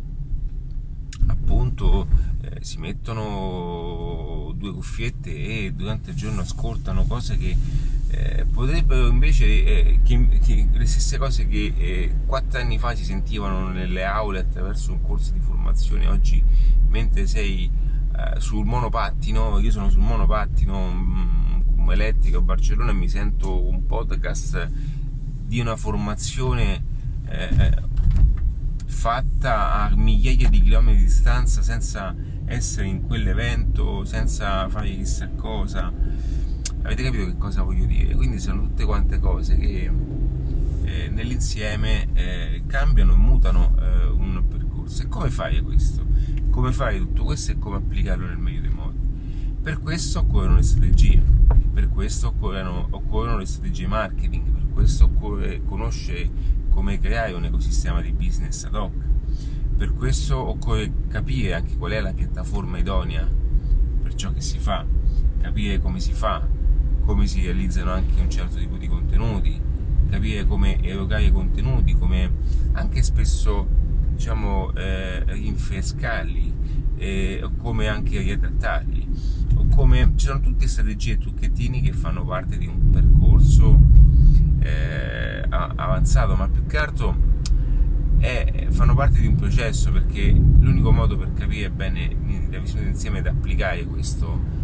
appunto 1.27 2.07
eh, 2.43 2.65
si 2.65 2.79
mettono 2.79 4.53
due 4.57 4.73
cuffiette 4.73 5.35
e 5.35 5.73
durante 5.73 6.11
il 6.11 6.17
giorno 6.17 6.41
ascoltano 6.41 7.05
cose 7.05 7.37
che 7.37 7.57
eh, 8.17 8.47
potrebbero 8.47 9.09
invece 9.09 9.45
eh, 9.45 10.01
che, 10.03 10.27
che 10.43 10.69
le 10.73 10.87
stesse 10.87 11.19
cose 11.19 11.47
che 11.47 11.75
eh, 11.77 12.15
anni 12.53 12.79
fa 12.79 12.95
si 12.95 13.05
sentivano 13.05 13.69
nelle 13.69 14.05
aule 14.05 14.39
attraverso 14.39 14.93
un 14.93 15.03
corso 15.03 15.33
di 15.33 15.41
formazione 15.41 16.07
oggi 16.07 16.43
mentre 16.89 17.27
sei 17.27 17.71
eh, 18.17 18.41
sul 18.41 18.65
monopattino, 18.65 19.59
io 19.59 19.71
sono 19.71 19.91
sul 19.91 20.01
monopattino 20.01 20.79
um, 20.79 21.91
elettrico 21.91 22.39
a 22.39 22.41
Barcellona 22.41 22.91
e 22.91 22.95
mi 22.95 23.09
sento 23.09 23.69
un 23.69 23.85
podcast 23.85 24.71
di 25.45 25.61
una 25.61 25.77
formazione 25.77 26.83
eh, 27.29 27.77
fatta 28.87 29.75
a 29.75 29.95
migliaia 29.95 30.49
di 30.49 30.63
chilometri 30.63 31.01
di 31.01 31.05
distanza 31.05 31.61
senza 31.61 32.15
essere 32.47 32.87
in 32.87 33.03
quell'evento 33.07 34.07
senza 34.07 34.69
fare 34.71 34.89
chissà 34.89 35.29
cosa. 35.29 35.93
Avete 36.87 37.03
capito 37.03 37.27
che 37.27 37.37
cosa 37.37 37.63
voglio 37.63 37.85
dire? 37.85 38.15
Quindi 38.15 38.39
sono 38.39 38.63
tutte 38.63 38.85
quante 38.85 39.19
cose 39.19 39.57
che 39.57 39.91
eh, 40.85 41.09
nell'insieme 41.09 42.07
eh, 42.13 42.63
cambiano 42.69 43.13
e 43.13 43.17
mutano 43.17 43.75
eh, 43.81 44.07
un 44.07 44.45
percorso. 44.47 45.03
E 45.03 45.09
come 45.09 45.29
fai 45.29 45.61
questo? 45.63 46.07
Come 46.49 46.71
fai 46.71 46.99
tutto 46.99 47.25
questo 47.25 47.51
e 47.51 47.59
come 47.59 47.79
applicarlo 47.79 48.27
nel 48.27 48.39
meglio 48.39 48.61
dei 48.61 48.71
modi? 48.71 48.99
Per 49.61 49.81
questo 49.81 50.21
occorrono 50.21 50.55
le 50.55 50.63
strategie, 50.63 51.21
per 51.73 51.89
questo 51.89 52.29
occorrono, 52.29 52.87
occorrono 52.91 53.39
le 53.39 53.47
strategie 53.47 53.89
marketing, 53.89 54.49
per 54.49 54.69
questo 54.73 55.07
occorre 55.07 55.63
conoscere 55.65 56.31
come 56.71 57.01
creare 57.01 57.33
un 57.33 57.47
ecosistema 57.47 58.01
di 58.01 58.13
business 58.13 58.63
ad 58.63 58.77
hoc 58.77 58.93
per 59.77 59.93
questo 59.93 60.39
occorre 60.39 60.91
capire 61.09 61.53
anche 61.53 61.77
qual 61.77 61.91
è 61.93 62.01
la 62.01 62.13
piattaforma 62.13 62.79
idonea 62.79 63.29
per 64.03 64.15
ciò 64.15 64.33
che 64.33 64.41
si 64.41 64.59
fa, 64.59 64.87
capire 65.39 65.81
come 65.81 66.01
si 66.01 66.13
fa, 66.13 66.55
come 67.07 67.27
si 67.27 67.41
realizzano 67.41 67.93
anche 67.93 68.21
un 68.21 68.29
certo 68.29 68.59
tipo 68.59 68.77
di 68.77 68.89
contenuti, 68.89 69.59
capire 70.11 70.45
come 70.45 70.83
erogare 70.83 71.25
i 71.25 71.33
contenuti, 71.33 71.95
come 71.97 72.31
anche 72.73 73.03
spesso 73.03 73.67
diciamo 74.15 74.75
eh, 74.75 75.23
rinfrescarli, 75.25 76.55
eh, 76.97 77.49
come 77.59 77.87
anche 77.87 78.19
riadattarli, 78.21 79.09
come 79.71 80.13
ci 80.17 80.27
sono 80.27 80.41
tutte 80.41 80.67
strategie 80.67 81.13
e 81.13 81.19
trucchettini 81.19 81.81
che 81.81 81.93
fanno 81.93 82.25
parte 82.25 82.59
di 82.59 82.67
un 82.67 82.91
percorso 82.91 83.79
eh, 84.59 85.45
avanzato, 85.49 86.35
ma 86.35 86.49
più 86.49 86.67
che 86.67 86.77
altro 86.77 87.17
è, 88.19 88.67
fanno 88.71 88.95
parte 88.95 89.21
di 89.21 89.27
un 89.27 89.37
processo 89.37 89.93
perché 89.93 90.31
l'unico 90.33 90.91
modo 90.91 91.17
per 91.17 91.33
capire 91.35 91.71
bene 91.71 92.15
la 92.51 92.59
visione 92.59 92.87
d'insieme 92.87 93.19
ed 93.19 93.27
applicare 93.27 93.85
questo 93.85 94.56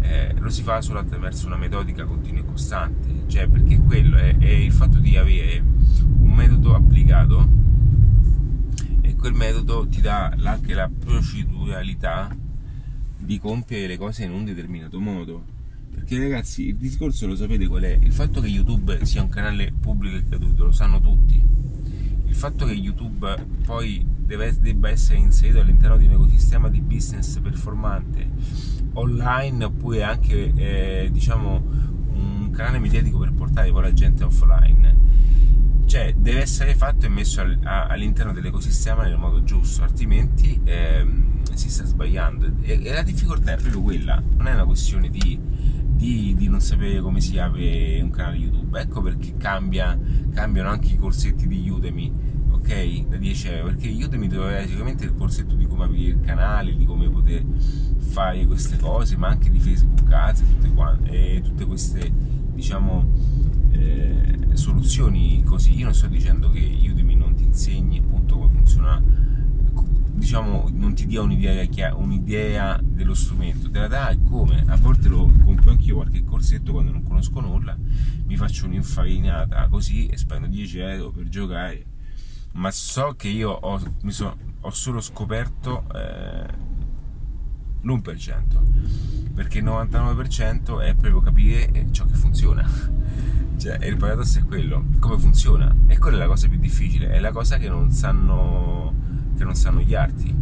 eh, 0.00 0.34
lo 0.38 0.50
si 0.50 0.62
fa 0.62 0.80
solo 0.80 0.98
attraverso 0.98 1.46
una 1.46 1.56
metodica 1.56 2.04
continua 2.04 2.40
e 2.40 2.44
costante, 2.44 3.24
cioè 3.26 3.48
perché 3.48 3.78
quello 3.78 4.16
è, 4.16 4.36
è 4.36 4.48
il 4.48 4.72
fatto 4.72 4.98
di 4.98 5.16
avere 5.16 5.62
un 6.18 6.32
metodo 6.32 6.74
applicato 6.74 7.48
e 9.00 9.14
quel 9.16 9.34
metodo 9.34 9.86
ti 9.86 10.00
dà 10.00 10.34
anche 10.42 10.74
la 10.74 10.88
proceduralità 10.88 12.34
di 13.18 13.38
compiere 13.38 13.86
le 13.86 13.98
cose 13.98 14.24
in 14.24 14.32
un 14.32 14.44
determinato 14.44 14.98
modo. 15.00 15.58
Perché 15.92 16.18
ragazzi, 16.18 16.68
il 16.68 16.76
discorso 16.76 17.26
lo 17.26 17.36
sapete 17.36 17.66
qual 17.66 17.82
è? 17.82 17.98
Il 18.00 18.12
fatto 18.12 18.40
che 18.40 18.46
YouTube 18.46 19.04
sia 19.04 19.22
un 19.22 19.28
canale 19.28 19.72
pubblico 19.78 20.16
e 20.16 20.24
gratuito 20.24 20.64
lo 20.64 20.72
sanno 20.72 21.00
tutti 21.00 21.50
il 22.30 22.36
fatto 22.36 22.64
che 22.64 22.72
YouTube 22.72 23.34
poi 23.66 24.06
deve, 24.30 24.56
debba 24.60 24.88
essere 24.88 25.18
inserito 25.18 25.58
all'interno 25.58 25.96
di 25.96 26.06
un 26.06 26.12
ecosistema 26.12 26.68
di 26.68 26.80
business 26.80 27.40
performante 27.40 28.28
online 28.92 29.64
oppure 29.64 30.04
anche 30.04 30.52
eh, 30.54 31.08
diciamo 31.10 31.88
un 32.12 32.50
canale 32.52 32.78
mediatico 32.78 33.18
per 33.18 33.32
portare 33.32 33.72
poi 33.72 33.82
la 33.82 33.92
gente 33.92 34.22
offline. 34.22 35.08
Cioè 35.84 36.14
deve 36.14 36.42
essere 36.42 36.76
fatto 36.76 37.06
e 37.06 37.08
messo 37.08 37.40
al, 37.40 37.58
a, 37.64 37.86
all'interno 37.86 38.32
dell'ecosistema 38.32 39.02
nel 39.02 39.16
modo 39.16 39.42
giusto 39.42 39.82
altrimenti 39.82 40.60
ehm, 40.62 41.42
si 41.54 41.68
sta 41.68 41.84
sbagliando. 41.84 42.52
E, 42.60 42.84
e, 42.84 42.92
la 42.92 43.02
difficoltà 43.02 43.54
è 43.54 43.56
proprio 43.56 43.82
quella. 43.82 44.22
Non 44.36 44.46
è 44.46 44.54
una 44.54 44.64
questione 44.64 45.08
di, 45.08 45.36
di, 45.40 46.34
di, 46.36 46.48
non 46.48 46.60
sapere 46.60 47.00
come 47.00 47.20
si 47.20 47.36
apre 47.36 48.00
un 48.00 48.10
canale 48.10 48.36
YouTube. 48.36 48.80
Ecco 48.80 49.02
perché 49.02 49.36
cambia, 49.36 49.98
cambiano 50.32 50.68
anche 50.68 50.92
i 50.92 50.96
corsetti 50.96 51.48
di 51.48 51.68
Udemy 51.68 52.29
da 52.70 53.16
10 53.16 53.48
euro 53.48 53.64
perché 53.64 53.88
Udemy 53.88 54.28
doveva 54.28 54.64
sicuramente 54.64 55.04
il 55.04 55.14
corsetto 55.16 55.56
di 55.56 55.66
come 55.66 55.86
aprire 55.86 56.10
il 56.10 56.20
canale 56.20 56.76
di 56.76 56.84
come 56.84 57.10
poter 57.10 57.44
fare 57.98 58.46
queste 58.46 58.76
cose 58.76 59.16
ma 59.16 59.26
anche 59.26 59.50
di 59.50 59.58
Facebook 59.58 60.08
Ads 60.08 60.44
tutte, 60.46 61.10
e 61.10 61.40
tutte 61.42 61.64
queste 61.64 62.08
diciamo 62.52 63.10
eh, 63.72 64.50
soluzioni 64.52 65.42
così. 65.42 65.76
Io 65.76 65.86
non 65.86 65.94
sto 65.94 66.06
dicendo 66.06 66.48
che 66.52 66.60
Udemy 66.88 67.16
non 67.16 67.34
ti 67.34 67.42
insegni 67.42 67.98
appunto 67.98 68.38
come 68.38 68.52
funziona 68.52 69.02
diciamo 70.12 70.68
non 70.72 70.94
ti 70.94 71.06
dia 71.06 71.22
un'idea, 71.22 71.96
un'idea 71.96 72.78
dello 72.80 73.14
strumento 73.14 73.68
te 73.68 73.80
la 73.80 73.88
dà 73.88 74.10
e 74.10 74.22
come. 74.22 74.62
A 74.68 74.76
volte 74.76 75.08
lo 75.08 75.28
compro 75.42 75.72
anch'io 75.72 75.96
qualche 75.96 76.22
corsetto 76.22 76.70
quando 76.70 76.92
non 76.92 77.02
conosco 77.02 77.40
nulla 77.40 77.76
mi 78.26 78.36
faccio 78.36 78.66
un'infarinata 78.66 79.66
così 79.66 80.06
e 80.06 80.16
spendo 80.16 80.46
10 80.46 80.78
euro 80.78 81.10
per 81.10 81.28
giocare 81.28 81.89
ma 82.52 82.70
so 82.70 83.14
che 83.16 83.28
io 83.28 83.50
ho, 83.50 83.80
so, 84.08 84.36
ho 84.60 84.70
solo 84.70 85.00
scoperto 85.00 85.84
eh, 85.94 86.46
l'1% 87.82 89.30
perché 89.34 89.58
il 89.58 89.64
99% 89.64 90.80
è 90.82 90.94
proprio 90.94 91.20
capire 91.20 91.70
eh, 91.70 91.86
ciò 91.90 92.04
che 92.04 92.14
funziona. 92.14 92.68
Cioè 93.60 93.84
il 93.84 93.98
paradosso 93.98 94.38
è 94.38 94.44
quello 94.44 94.86
come 95.00 95.18
funziona? 95.18 95.74
E 95.86 95.98
quella 95.98 96.16
è 96.16 96.20
la 96.20 96.26
cosa 96.28 96.48
più 96.48 96.58
difficile 96.58 97.10
è 97.10 97.20
la 97.20 97.30
cosa 97.30 97.58
che 97.58 97.68
non 97.68 97.90
sanno 97.90 98.94
che 99.36 99.44
non 99.44 99.54
sanno 99.54 99.80
gli 99.80 99.94
arti. 99.94 100.34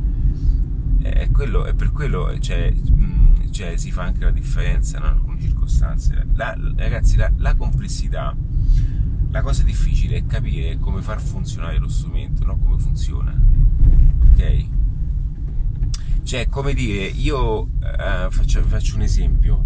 È, 1.02 1.28
quello, 1.32 1.64
è 1.64 1.74
per 1.74 1.90
quello 1.90 2.38
cioè, 2.38 2.72
cioè, 3.50 3.76
si 3.76 3.90
fa 3.90 4.04
anche 4.04 4.22
la 4.22 4.30
differenza 4.30 5.00
no? 5.00 5.06
in 5.06 5.12
alcune 5.14 5.40
circostanze. 5.40 6.26
La, 6.34 6.56
ragazzi 6.76 7.16
la, 7.16 7.28
la 7.38 7.56
complessità 7.56 8.36
la 9.30 9.42
cosa 9.42 9.62
difficile 9.62 10.16
è 10.16 10.26
capire 10.26 10.78
come 10.78 11.02
far 11.02 11.20
funzionare 11.20 11.78
lo 11.78 11.88
strumento, 11.88 12.44
non 12.44 12.58
come 12.62 12.78
funziona. 12.78 13.34
Ok? 14.30 14.66
Cioè, 16.22 16.48
come 16.48 16.74
dire, 16.74 17.04
io 17.04 17.68
eh, 17.82 18.28
faccio, 18.30 18.62
faccio, 18.62 18.96
un 18.96 19.02
esempio. 19.02 19.64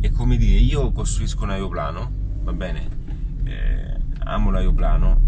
È 0.00 0.10
come 0.10 0.36
dire, 0.36 0.58
io 0.58 0.92
costruisco 0.92 1.44
un 1.44 1.50
aeroplano, 1.50 2.10
va 2.42 2.52
bene? 2.52 2.88
Eh, 3.44 3.96
amo 4.24 4.50
l'aeroplano, 4.50 5.20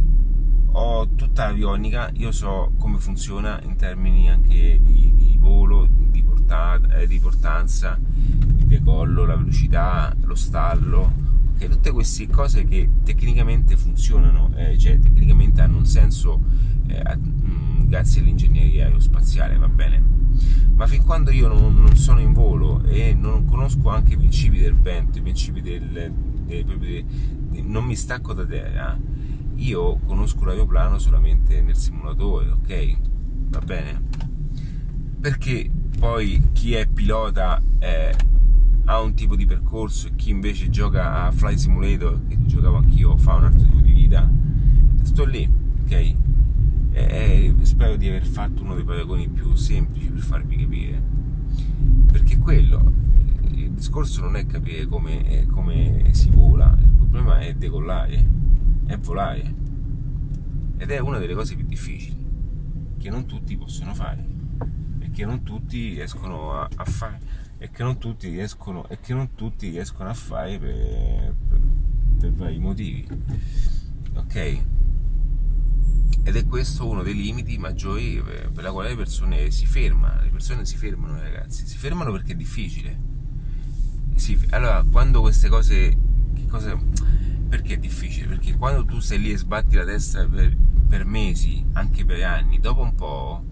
ho 0.73 1.09
tutta 1.15 1.47
l'avionica, 1.47 2.11
io 2.15 2.33
so 2.33 2.73
come 2.79 2.99
funziona 2.99 3.61
in 3.63 3.77
termini 3.77 4.31
anche 4.31 4.79
di, 4.83 5.15
di 5.15 5.37
volo, 5.39 5.89
di, 5.91 6.23
portata, 6.23 6.99
eh, 6.99 7.07
di 7.07 7.19
portanza, 7.19 7.99
di 7.99 8.67
decollo, 8.67 9.25
la 9.25 9.37
velocità, 9.37 10.15
lo 10.23 10.35
stallo 10.35 11.28
che 11.59 11.69
tutte 11.69 11.91
queste 11.91 12.29
cose 12.29 12.65
che 12.65 12.89
tecnicamente 13.03 13.77
funzionano, 13.77 14.51
eh, 14.57 14.79
cioè 14.79 14.99
tecnicamente 14.99 15.61
hanno 15.61 15.79
un 15.79 15.87
senso 15.87 16.41
eh, 16.87 16.99
a, 16.99 17.17
mh, 17.17 17.83
mm, 17.83 17.87
grazie 17.89 18.21
all'ingegneria 18.21 18.87
aerospaziale, 18.87 19.59
va 19.59 19.69
bene. 19.69 20.17
Ma 20.75 20.87
fin 20.87 21.03
quando 21.03 21.33
io 21.33 21.49
non, 21.49 21.75
non, 21.75 21.97
sono 21.97 22.21
in 22.21 22.33
volo 22.33 22.85
e 22.85 23.13
non 23.13 23.45
conosco 23.45 23.89
anche 23.89 24.15
i 24.15 24.17
principi 24.17 24.61
del 24.61 24.77
vento, 24.77 25.19
i 25.19 25.23
principi 25.23 25.61
del, 25.61 25.83
del, 25.89 26.65
del, 26.65 26.79
del 26.79 27.65
non 27.65 27.85
mi 27.85 27.97
stacco 27.97 28.33
da 28.33 28.45
terra, 28.45 28.97
io 29.57 29.99
conosco 30.07 30.45
l'aeroplano 30.45 30.99
solamente 30.99 31.61
nel 31.61 31.77
simulatore, 31.77 32.51
ok? 32.51 32.97
Va 33.49 33.59
bene? 33.59 34.03
Perché 35.21 35.69
poi 35.99 36.51
chi 36.53 36.75
è 36.75 36.87
pilota 36.87 37.61
eh, 37.81 38.15
ha 38.89 39.01
un 39.01 39.13
tipo 39.13 39.37
di 39.37 39.45
percorso 39.45 40.07
e 40.07 40.15
chi 40.17 40.31
invece 40.31 40.71
gioca 40.71 41.25
a 41.25 41.31
Fly 41.31 41.59
Simulator, 41.59 42.27
che 42.27 42.39
giocavo 42.47 42.79
anch'io, 42.79 43.19
fa 43.19 43.35
un 43.35 43.45
altro 43.45 43.67
tipo 43.67 43.81
di 43.81 43.93
vita, 43.93 44.31
sto 45.03 45.27
lì, 45.27 45.47
ok? 45.83 45.93
E, 45.93 46.15
e 46.93 47.55
spero 47.61 47.97
di 47.97 48.09
aver 48.09 48.25
fatto 48.25 48.63
uno 48.63 48.75
dei 48.75 48.85
paragoni 48.85 49.29
più 49.29 49.55
semplici 49.57 50.09
per 50.09 50.23
farvi 50.23 50.57
capire. 50.57 51.03
Perché 52.11 52.39
quello, 52.39 52.93
il 53.51 53.73
discorso 53.73 54.23
non 54.23 54.37
è 54.37 54.47
capire 54.47 54.87
come, 54.87 55.47
come 55.51 56.09
si 56.13 56.31
vola, 56.31 56.75
il 56.81 56.93
problema 56.93 57.41
è 57.41 57.55
decollare, 57.55 58.27
è 58.87 58.97
volare. 58.97 59.55
Ed 60.79 60.91
è 60.91 60.99
una 60.99 61.19
delle 61.19 61.35
cose 61.35 61.57
più 61.57 61.67
difficili, 61.67 62.17
che 62.97 63.11
non 63.11 63.27
tutti 63.27 63.55
possono 63.59 63.93
fare, 63.93 64.25
che 65.13 65.27
non 65.27 65.43
tutti 65.43 65.91
riescono 65.91 66.53
a, 66.53 66.67
a 66.75 66.85
fare 66.85 67.48
e 67.59 67.71
che 67.71 67.83
non 67.83 67.99
tutti 67.99 68.29
riescono, 68.29 68.87
tutti 69.35 69.69
riescono 69.69 70.09
a 70.09 70.15
fare 70.15 70.59
per, 70.59 71.35
per, 71.49 71.61
per 72.19 72.33
vari 72.33 72.59
motivi. 72.59 73.07
Ok? 74.15 74.61
Ed 76.23 76.37
è 76.37 76.47
questo 76.47 76.87
uno 76.87 77.03
dei 77.03 77.15
limiti 77.15 77.59
maggiori 77.59 78.23
per 78.23 78.63
la 78.63 78.71
quale 78.71 78.91
le 78.91 78.97
persone 78.97 79.51
si 79.51 79.67
fermano. 79.67 80.21
Le 80.21 80.31
persone 80.31 80.65
si 80.65 80.77
fermano, 80.77 81.19
ragazzi, 81.19 81.67
si 81.67 81.77
fermano 81.77 82.13
perché 82.13 82.33
è 82.33 82.37
difficile. 82.37 82.97
Si, 84.15 84.39
allora, 84.51 84.85
quando 84.89 85.21
queste 85.21 85.49
cose, 85.49 85.97
cosa, 86.49 86.79
perché 87.49 87.75
è 87.75 87.79
difficile? 87.79 88.27
Perché 88.27 88.57
quando 88.57 88.85
tu 88.85 89.01
stai 89.01 89.19
lì 89.21 89.33
e 89.33 89.39
sbatti 89.39 89.75
la 89.77 89.85
testa 89.85 90.27
per, 90.29 90.57
per 90.87 91.05
mesi, 91.05 91.65
anche 91.73 92.05
per 92.05 92.23
anni, 92.23 92.61
dopo 92.61 92.83
un 92.83 92.95
po', 92.95 93.45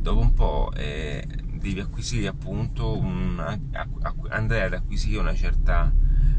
dopo 0.00 0.20
un 0.20 0.32
po' 0.34 0.72
eh, 0.74 1.24
devi 1.58 1.80
acquisire 1.80 2.28
appunto 2.28 2.98
un, 2.98 3.38
andare 4.28 4.62
ad 4.64 4.72
acquisire 4.74 5.18
una 5.18 5.34
certa 5.34 5.92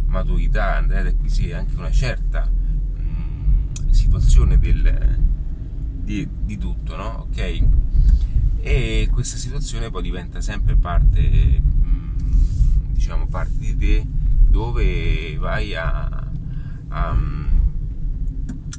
maturità, 0.06 0.76
andare 0.76 1.02
ad 1.02 1.08
acquisire 1.08 1.56
anche 1.56 1.76
una 1.76 1.92
certa 1.92 2.50
mh, 2.50 3.02
mm, 3.02 3.90
situazione 3.90 4.58
del, 4.58 5.20
di, 5.92 6.28
di, 6.44 6.58
tutto, 6.58 6.96
no? 6.96 7.28
Ok? 7.30 7.64
E, 8.62 9.10
questa 9.12 9.38
situazione 9.38 9.90
poi 9.90 10.04
diventa 10.04 10.42
sempre 10.42 10.76
parte, 10.76 11.62
mm, 11.62 12.92
diciamo, 12.92 13.28
parte 13.28 13.58
di 13.58 13.76
te 13.76 14.06
dove 14.50 15.38
vai 15.38 15.76
a, 15.76 16.30
a, 16.88 17.18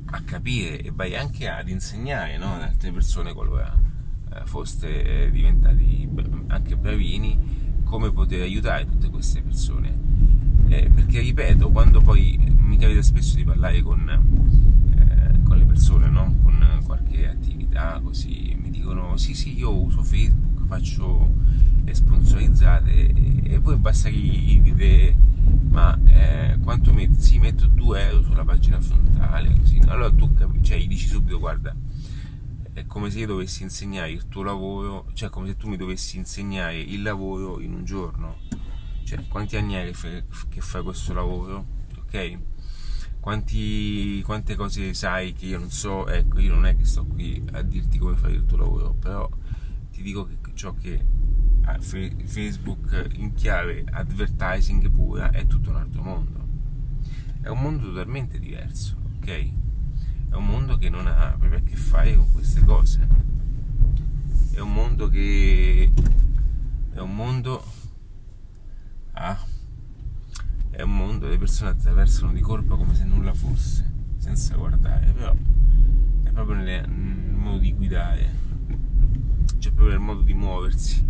a 0.07 0.20
capire 0.22 0.81
e 0.81 0.90
vai 0.90 1.14
anche 1.14 1.48
ad 1.48 1.68
insegnare 1.68 2.38
no, 2.38 2.55
ad 2.55 2.62
altre 2.62 2.90
persone 2.90 3.33
qualora 3.35 3.72
eh, 3.72 3.88
foste 4.44 5.31
diventati 5.31 6.09
anche 6.48 6.77
bravini 6.77 7.38
come 7.85 8.11
poter 8.12 8.42
aiutare 8.42 8.87
tutte 8.87 9.09
queste 9.09 9.42
persone 9.42 9.98
eh, 10.68 10.90
perché 10.94 11.20
ripeto 11.20 11.70
quando 11.70 12.01
poi 12.01 12.38
mi 12.59 12.77
capita 12.77 13.03
spesso 13.03 13.37
di 13.37 13.44
parlare 13.44 13.81
con, 13.83 14.09
eh, 14.09 15.42
con 15.42 15.57
le 15.57 15.64
persone 15.64 16.09
no? 16.09 16.35
con 16.42 16.83
qualche 16.85 17.29
attività 17.29 18.01
così 18.03 18.57
mi 18.61 18.70
dicono 18.70 19.16
sì 19.16 19.35
sì 19.35 19.57
io 19.57 19.74
uso 19.74 20.03
Facebook 20.03 20.66
faccio 20.66 21.31
le 21.85 21.94
sponsorizzate 21.94 23.12
e 23.42 23.61
poi 23.61 23.77
basta 23.77 24.11
che 24.11 24.16
gli 24.16 24.61
dite 24.61 25.16
ma 25.70 25.98
eh, 26.07 26.59
quanto 26.62 26.92
metti? 26.92 27.20
Sì, 27.20 27.38
metto 27.38 27.66
2 27.66 28.09
euro 28.09 28.22
sulla 28.22 28.44
pagina 28.44 28.81
frontale, 28.81 29.55
così. 29.59 29.81
Allora 29.87 30.11
tu 30.11 30.33
capi, 30.35 30.62
cioè, 30.62 30.79
gli 30.79 30.88
dici 30.88 31.07
subito, 31.07 31.38
guarda, 31.38 31.74
è 32.79 32.87
come 32.87 33.11
se 33.11 33.21
io 33.21 33.27
dovessi 33.27 33.62
insegnare 33.62 34.11
il 34.11 34.29
tuo 34.29 34.43
lavoro, 34.43 35.07
cioè 35.12 35.31
come 35.31 35.49
se 35.49 35.57
tu 35.57 35.69
mi 35.69 35.77
dovessi 35.77 36.17
insegnare 36.17 36.79
il 36.79 37.03
lavoro 37.03 37.61
in 37.61 37.73
un 37.75 37.85
giorno. 37.85 38.38
Cioè, 39.05 39.27
quanti 39.29 39.57
anni 39.57 39.75
hai 39.75 39.93
che 40.49 40.61
fai, 40.61 40.83
questo 40.83 41.12
lavoro? 41.12 41.67
Ok? 41.99 42.38
Quanti, 43.21 44.23
quante 44.23 44.55
cose 44.55 44.95
sai 44.95 45.33
che 45.33 45.47
io 45.47 45.59
non 45.59 45.71
so? 45.71 46.07
Ecco, 46.09 46.38
io 46.41 46.55
non 46.55 46.67
è 46.67 46.77
che 46.77 46.85
sto 46.85 47.05
qui 47.05 47.43
a 47.53 47.62
dirti 47.62 47.99
come 47.99 48.17
fare 48.17 48.35
il 48.35 48.45
tuo 48.45 48.59
lavoro, 48.59 48.95
però 48.95 49.29
ti 49.91 50.03
dico 50.03 50.27
che 50.27 50.37
ciò 50.55 50.75
che 50.75 51.05
Facebook 52.25 53.09
in 53.14 53.35
chiave 53.35 53.85
advertising 53.91 54.88
pura 54.91 55.31
è 55.31 55.47
tutto 55.47 55.71
un 55.71 55.77
altro 55.77 56.03
mondo. 56.03 56.47
È 57.41 57.49
un 57.49 57.61
mondo 57.61 57.88
totalmente 57.88 58.38
diverso, 58.38 58.95
ok? 59.17 59.67
È 60.31 60.35
un 60.35 60.47
mondo 60.47 60.79
che 60.79 60.88
non 60.88 61.07
ha 61.07 61.35
proprio 61.38 61.59
a 61.59 61.62
che 61.62 61.77
fare 61.77 62.17
con 62.17 62.31
queste 62.33 62.64
cose. 62.64 63.07
È 64.53 64.61
un 64.61 64.73
mondo 64.73 65.09
che 65.09 65.93
è 66.93 66.99
un 67.01 67.14
mondo 67.14 67.64
ah, 69.12 69.38
è 70.71 70.83
un 70.83 70.97
mondo 70.97 71.29
le 71.29 71.38
persone 71.38 71.71
attraversano 71.71 72.33
di 72.33 72.41
colpa 72.41 72.77
come 72.77 72.95
se 72.95 73.05
nulla 73.05 73.35
fosse, 73.35 73.91
senza 74.19 74.57
guardare, 74.57 75.11
però 75.12 75.35
è 76.23 76.31
proprio 76.31 76.57
nel 76.57 76.88
modo 76.88 77.59
di 77.59 77.73
guidare, 77.73 78.35
cioè 79.59 79.73
proprio 79.73 79.97
nel 79.97 80.05
modo 80.05 80.23
di 80.23 80.35
muoversi 80.35 81.07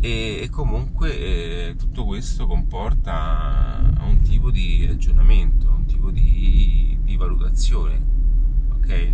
e, 0.00 0.40
e 0.42 0.50
comunque 0.50 1.18
eh, 1.18 1.76
tutto 1.76 2.04
questo 2.04 2.46
comporta 2.46 3.80
un 4.00 4.20
tipo 4.22 4.50
di 4.50 4.86
ragionamento, 4.86 5.68
un 5.70 5.86
tipo 5.86 6.10
di, 6.10 6.97
di 7.08 7.16
valutazione, 7.16 7.98
ok? 8.68 9.12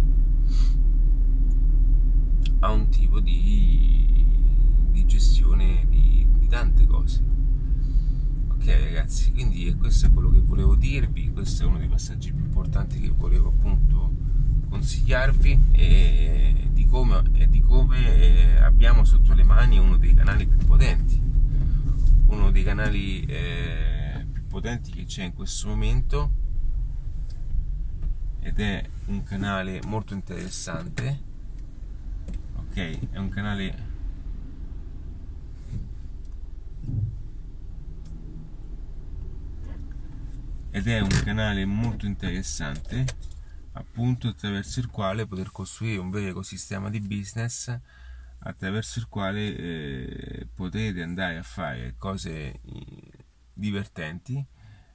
A 2.59 2.72
un 2.72 2.88
tipo 2.88 3.20
di, 3.20 4.26
di 4.90 5.07
gestione 5.07 5.87
di, 5.88 6.26
di 6.37 6.48
tante 6.48 6.87
cose. 6.87 7.22
Ok 8.48 8.66
ragazzi, 8.66 9.30
quindi 9.30 9.72
questo 9.76 10.07
è 10.07 10.11
quello 10.11 10.30
che 10.30 10.40
volevo 10.40 10.74
dirvi, 10.74 11.30
questo 11.30 11.62
è 11.62 11.66
uno 11.66 11.78
dei 11.78 11.87
passaggi 11.87 12.33
più 12.33 12.42
importanti 12.42 12.98
che 12.98 13.11
volevo 13.11 13.50
appunto 13.50 14.11
consigliarvi 14.70 15.66
e 15.70 16.70
di 16.72 16.85
come, 16.87 17.22
e 17.35 17.48
di 17.48 17.61
come 17.61 18.16
eh, 18.16 18.57
abbiamo 18.57 19.04
sotto 19.04 19.35
le 19.35 19.44
mani 19.44 19.78
uno 19.78 19.98
dei 19.98 20.14
canali 20.14 20.48
più 20.48 20.59
potenti, 20.66 21.20
uno 22.26 22.50
dei 22.50 22.64
canali 22.64 23.24
eh, 23.26 24.26
più 24.33 24.44
potenti 24.48 24.90
che 24.90 25.04
c'è 25.04 25.22
in 25.22 25.33
questo 25.33 25.68
momento 25.68 26.42
ed 28.44 28.61
è 28.61 28.85
un 29.07 29.22
canale 29.22 29.80
molto 29.87 30.12
interessante, 30.12 31.18
ok, 32.57 33.11
è 33.12 33.16
un 33.16 33.30
canale 33.30 33.92
ed 40.70 40.87
è 40.87 41.00
un 41.00 41.20
canale 41.24 41.64
molto 41.64 42.04
interessante 42.04 43.07
appunto 43.72 44.28
attraverso 44.28 44.78
il 44.80 44.88
quale 44.88 45.26
poter 45.26 45.50
costruire 45.50 45.98
un 45.98 46.11
vero 46.11 46.28
ecosistema 46.28 46.90
di 46.90 47.00
business 47.00 47.74
attraverso 48.40 48.98
il 48.98 49.09
quale 49.09 49.57
eh, 49.57 50.48
potete 50.52 51.02
andare 51.02 51.38
a 51.38 51.42
fare 51.42 51.94
cose 51.96 52.61
eh, 52.61 52.61
divertenti 53.54 54.44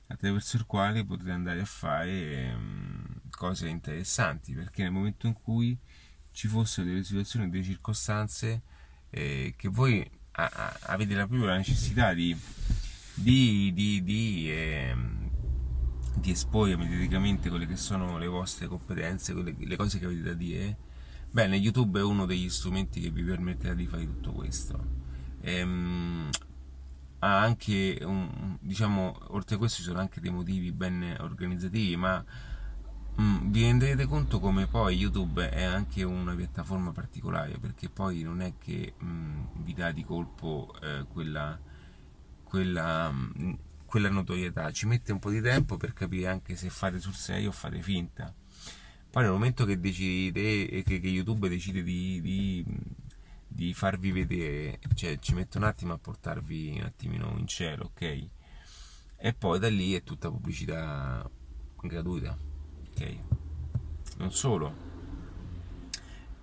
attraverso 0.08 0.58
il 0.58 0.66
quale 0.66 1.04
potete 1.04 1.32
andare 1.32 1.62
a 1.62 1.66
fare 1.66 2.12
eh, 2.12 2.99
cose 3.40 3.70
interessanti 3.70 4.54
perché 4.54 4.84
nel 4.84 4.92
momento 4.92 5.26
in 5.26 5.34
cui 5.34 5.78
ci 6.32 6.50
fossero 6.50 6.86
delle 6.88 7.06
situazioni 7.06 7.50
delle 7.50 7.64
circostanze 7.64 8.64
eh, 9.10 9.54
che 9.58 9.70
voi 9.70 10.08
a, 10.32 10.52
a, 10.54 10.80
avete 10.88 11.16
la 11.16 11.26
propria 11.26 11.56
necessità 11.56 12.14
di, 12.14 12.38
di, 13.14 13.72
di, 13.74 14.04
di 14.04 14.52
ehm, 14.52 15.20
di 16.16 16.32
esporre 16.32 16.76
mediaticamente 16.76 17.50
quelle 17.50 17.66
che 17.66 17.78
sono 17.78 18.18
le 18.18 18.28
vostre 18.28 18.68
competenze, 18.68 19.32
quelle, 19.32 19.56
le 19.58 19.76
cose 19.78 20.00
che 20.00 20.06
avete 20.06 20.22
da 20.22 20.34
dire, 20.34 20.78
bene, 21.32 21.56
YouTube 21.56 22.00
è 22.00 22.04
uno 22.04 22.26
degli 22.26 22.50
strumenti 22.50 23.00
che 23.00 23.10
vi 23.10 23.24
permetterà 23.24 23.74
di 23.74 23.88
fare 23.88 24.04
tutto 24.06 24.34
questo. 24.34 24.98
Ehm, 25.40 26.30
ha 27.20 27.40
anche, 27.40 28.00
un, 28.02 28.58
diciamo, 28.60 29.18
oltre 29.30 29.56
a 29.56 29.58
questo 29.58 29.78
ci 29.78 29.84
sono 29.84 30.00
anche 30.00 30.20
dei 30.20 30.32
motivi 30.32 30.74
ben 30.74 31.16
organizzativi, 31.20 31.96
ma 31.96 32.24
mm, 33.20 33.52
vi 33.52 33.64
renderete 33.64 34.06
conto 34.06 34.40
come 34.40 34.68
poi 34.68 34.96
YouTube 34.96 35.50
è 35.50 35.64
anche 35.64 36.04
una 36.04 36.36
piattaforma 36.36 36.92
particolare, 36.92 37.58
perché 37.60 37.90
poi 37.90 38.22
non 38.22 38.42
è 38.42 38.54
che 38.58 38.94
mm, 39.04 39.44
vi 39.64 39.74
dà 39.74 39.92
di 39.92 40.04
colpo 40.04 40.74
eh, 40.82 41.06
quella, 41.08 41.60
quella 42.44 43.12
mh, 43.12 43.34
mm, 43.42 43.54
quella 43.90 44.10
notorietà, 44.10 44.72
ci 44.72 44.86
mette 44.86 45.12
un 45.12 45.20
po' 45.20 45.32
di 45.32 45.42
tempo 45.42 45.76
per 45.76 45.94
capire 45.94 46.28
anche 46.28 46.56
se 46.56 46.70
fate 46.70 47.00
sul 47.00 47.16
serio 47.16 47.50
o 47.50 47.52
fate 47.52 47.82
finta. 47.82 48.34
Poi 49.10 49.24
nel 49.24 49.32
momento 49.32 49.66
che 49.66 49.80
decide, 49.80 50.84
che, 50.84 51.00
che 51.00 51.08
YouTube 51.08 51.50
decide 51.50 51.82
di, 51.82 52.22
di, 52.22 52.64
di, 53.48 53.74
farvi 53.74 54.12
vedere, 54.12 54.80
cioè 54.94 55.18
ci 55.18 55.34
mette 55.34 55.58
un 55.58 55.64
attimo 55.64 55.94
a 55.94 55.98
portarvi 55.98 56.76
un 56.78 56.86
attimino 56.86 57.36
in 57.36 57.48
cielo, 57.48 57.86
ok? 57.86 58.28
E 59.18 59.34
poi 59.34 59.58
da 59.58 59.70
lì 59.70 59.94
è 59.94 60.04
tutta 60.04 60.30
pubblicità 60.30 61.28
gratuita, 61.82 62.38
ok? 62.92 63.18
Non 64.18 64.32
solo, 64.32 64.88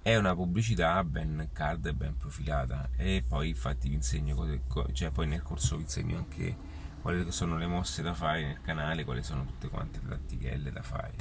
è 0.03 0.17
una 0.17 0.35
pubblicità 0.35 1.03
ben 1.03 1.49
card 1.53 1.87
e 1.87 1.95
ben 1.95 2.17
profilata 2.17 2.91
e 2.97 3.25
poi 3.27 3.49
infatti 3.49 3.89
vi 3.89 3.97
insegno 3.97 4.35
cose, 4.35 4.93
cioè 4.93 5.11
poi 5.11 5.27
nel 5.27 5.43
corso 5.43 5.77
vi 5.77 5.83
insegno 5.83 6.17
anche 6.17 6.57
quali 7.03 7.31
sono 7.33 7.57
le 7.57 7.67
mosse 7.67 8.03
da 8.03 8.15
fare 8.15 8.47
nel 8.47 8.61
canale, 8.61 9.05
quali 9.05 9.23
sono 9.23 9.45
tutte 9.45 9.69
quante 9.69 10.01
le 10.03 10.09
tattichelle 10.09 10.71
da 10.71 10.83
fare. 10.83 11.15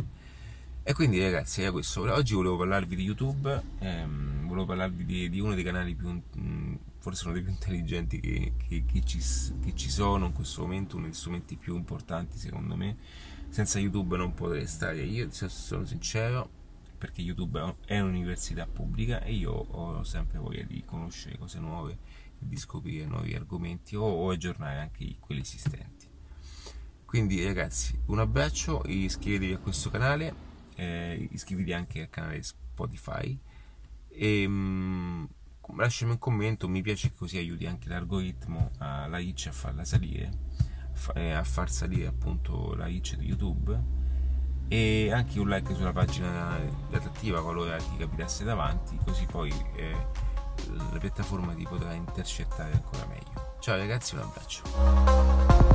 E 0.83 0.93
quindi 0.93 1.19
ragazzi, 1.19 1.63
è 1.63 1.71
questo. 1.71 2.01
Oggi 2.01 2.35
volevo 2.35 2.57
parlarvi 2.57 2.95
di 2.95 3.01
YouTube, 3.01 3.63
ehm, 3.79 4.45
volevo 4.45 4.65
parlarvi 4.65 5.03
di, 5.03 5.29
di, 5.29 5.39
uno 5.39 5.55
dei 5.55 5.63
canali 5.63 5.95
più, 5.95 6.21
forse 6.99 7.23
uno 7.23 7.33
dei 7.33 7.41
più 7.41 7.51
intelligenti 7.51 8.19
che, 8.19 8.53
che, 8.67 8.83
che, 8.85 9.03
ci, 9.03 9.19
che, 9.63 9.73
ci, 9.73 9.89
sono 9.89 10.27
in 10.27 10.33
questo 10.33 10.61
momento, 10.61 10.95
uno 10.95 11.05
degli 11.05 11.15
strumenti 11.15 11.55
più 11.55 11.75
importanti 11.75 12.37
secondo 12.37 12.75
me. 12.75 12.97
Senza 13.55 13.79
YouTube 13.79 14.17
non 14.17 14.33
potrei 14.33 14.67
stare 14.67 15.01
io, 15.01 15.29
sono 15.31 15.85
sincero, 15.85 16.49
perché 16.97 17.21
YouTube 17.21 17.75
è 17.85 18.01
un'università 18.01 18.67
pubblica 18.67 19.21
e 19.21 19.31
io 19.31 19.53
ho 19.53 20.03
sempre 20.03 20.39
voglia 20.39 20.63
di 20.63 20.83
conoscere 20.83 21.37
cose 21.37 21.59
nuove 21.59 21.97
di 22.37 22.57
scoprire 22.57 23.05
nuovi 23.05 23.33
argomenti 23.33 23.95
o, 23.95 24.03
o 24.03 24.29
aggiornare 24.29 24.79
anche 24.79 25.15
quelli 25.21 25.39
esistenti. 25.39 26.05
Quindi 27.05 27.45
ragazzi, 27.45 27.97
un 28.07 28.19
abbraccio, 28.19 28.81
iscrivetevi 28.87 29.53
a 29.53 29.59
questo 29.59 29.89
canale, 29.89 30.35
eh, 30.75 31.29
iscrivetevi 31.31 31.71
anche 31.71 32.01
al 32.01 32.09
canale 32.09 32.43
Spotify 32.43 33.39
e 34.09 34.45
mh, 34.45 34.51
mm, 34.51 35.25
lasciami 35.77 36.11
un 36.11 36.19
commento, 36.19 36.67
mi 36.67 36.81
piace 36.81 37.13
così 37.13 37.37
aiuti 37.37 37.65
anche 37.67 37.87
l'algoritmo, 37.87 38.71
a, 38.79 39.07
la 39.07 39.15
reach 39.15 39.47
a 39.47 39.53
farla 39.53 39.85
salire, 39.85 40.43
a 41.13 41.43
far 41.43 41.69
salire 41.69 42.07
appunto 42.07 42.73
la 42.75 42.85
reach 42.85 43.15
di 43.15 43.25
YouTube 43.25 43.77
e 44.67 45.11
anche 45.11 45.39
un 45.39 45.47
like 45.47 45.73
sulla 45.75 45.91
pagina 45.91 46.57
attrattiva 46.91 47.41
qualora 47.41 47.77
ti 47.77 47.97
capitasse 47.97 48.43
davanti, 48.43 48.97
così 49.03 49.25
poi 49.25 49.53
eh, 49.75 50.07
la 50.91 50.97
piattaforma 50.99 51.53
ti 51.53 51.63
potrà 51.63 51.93
intercettare 51.93 52.71
ancora 52.73 53.05
meglio. 53.07 53.57
Ciao 53.59 53.77
ragazzi, 53.77 54.15
un 54.15 54.21
abbraccio. 54.21 55.74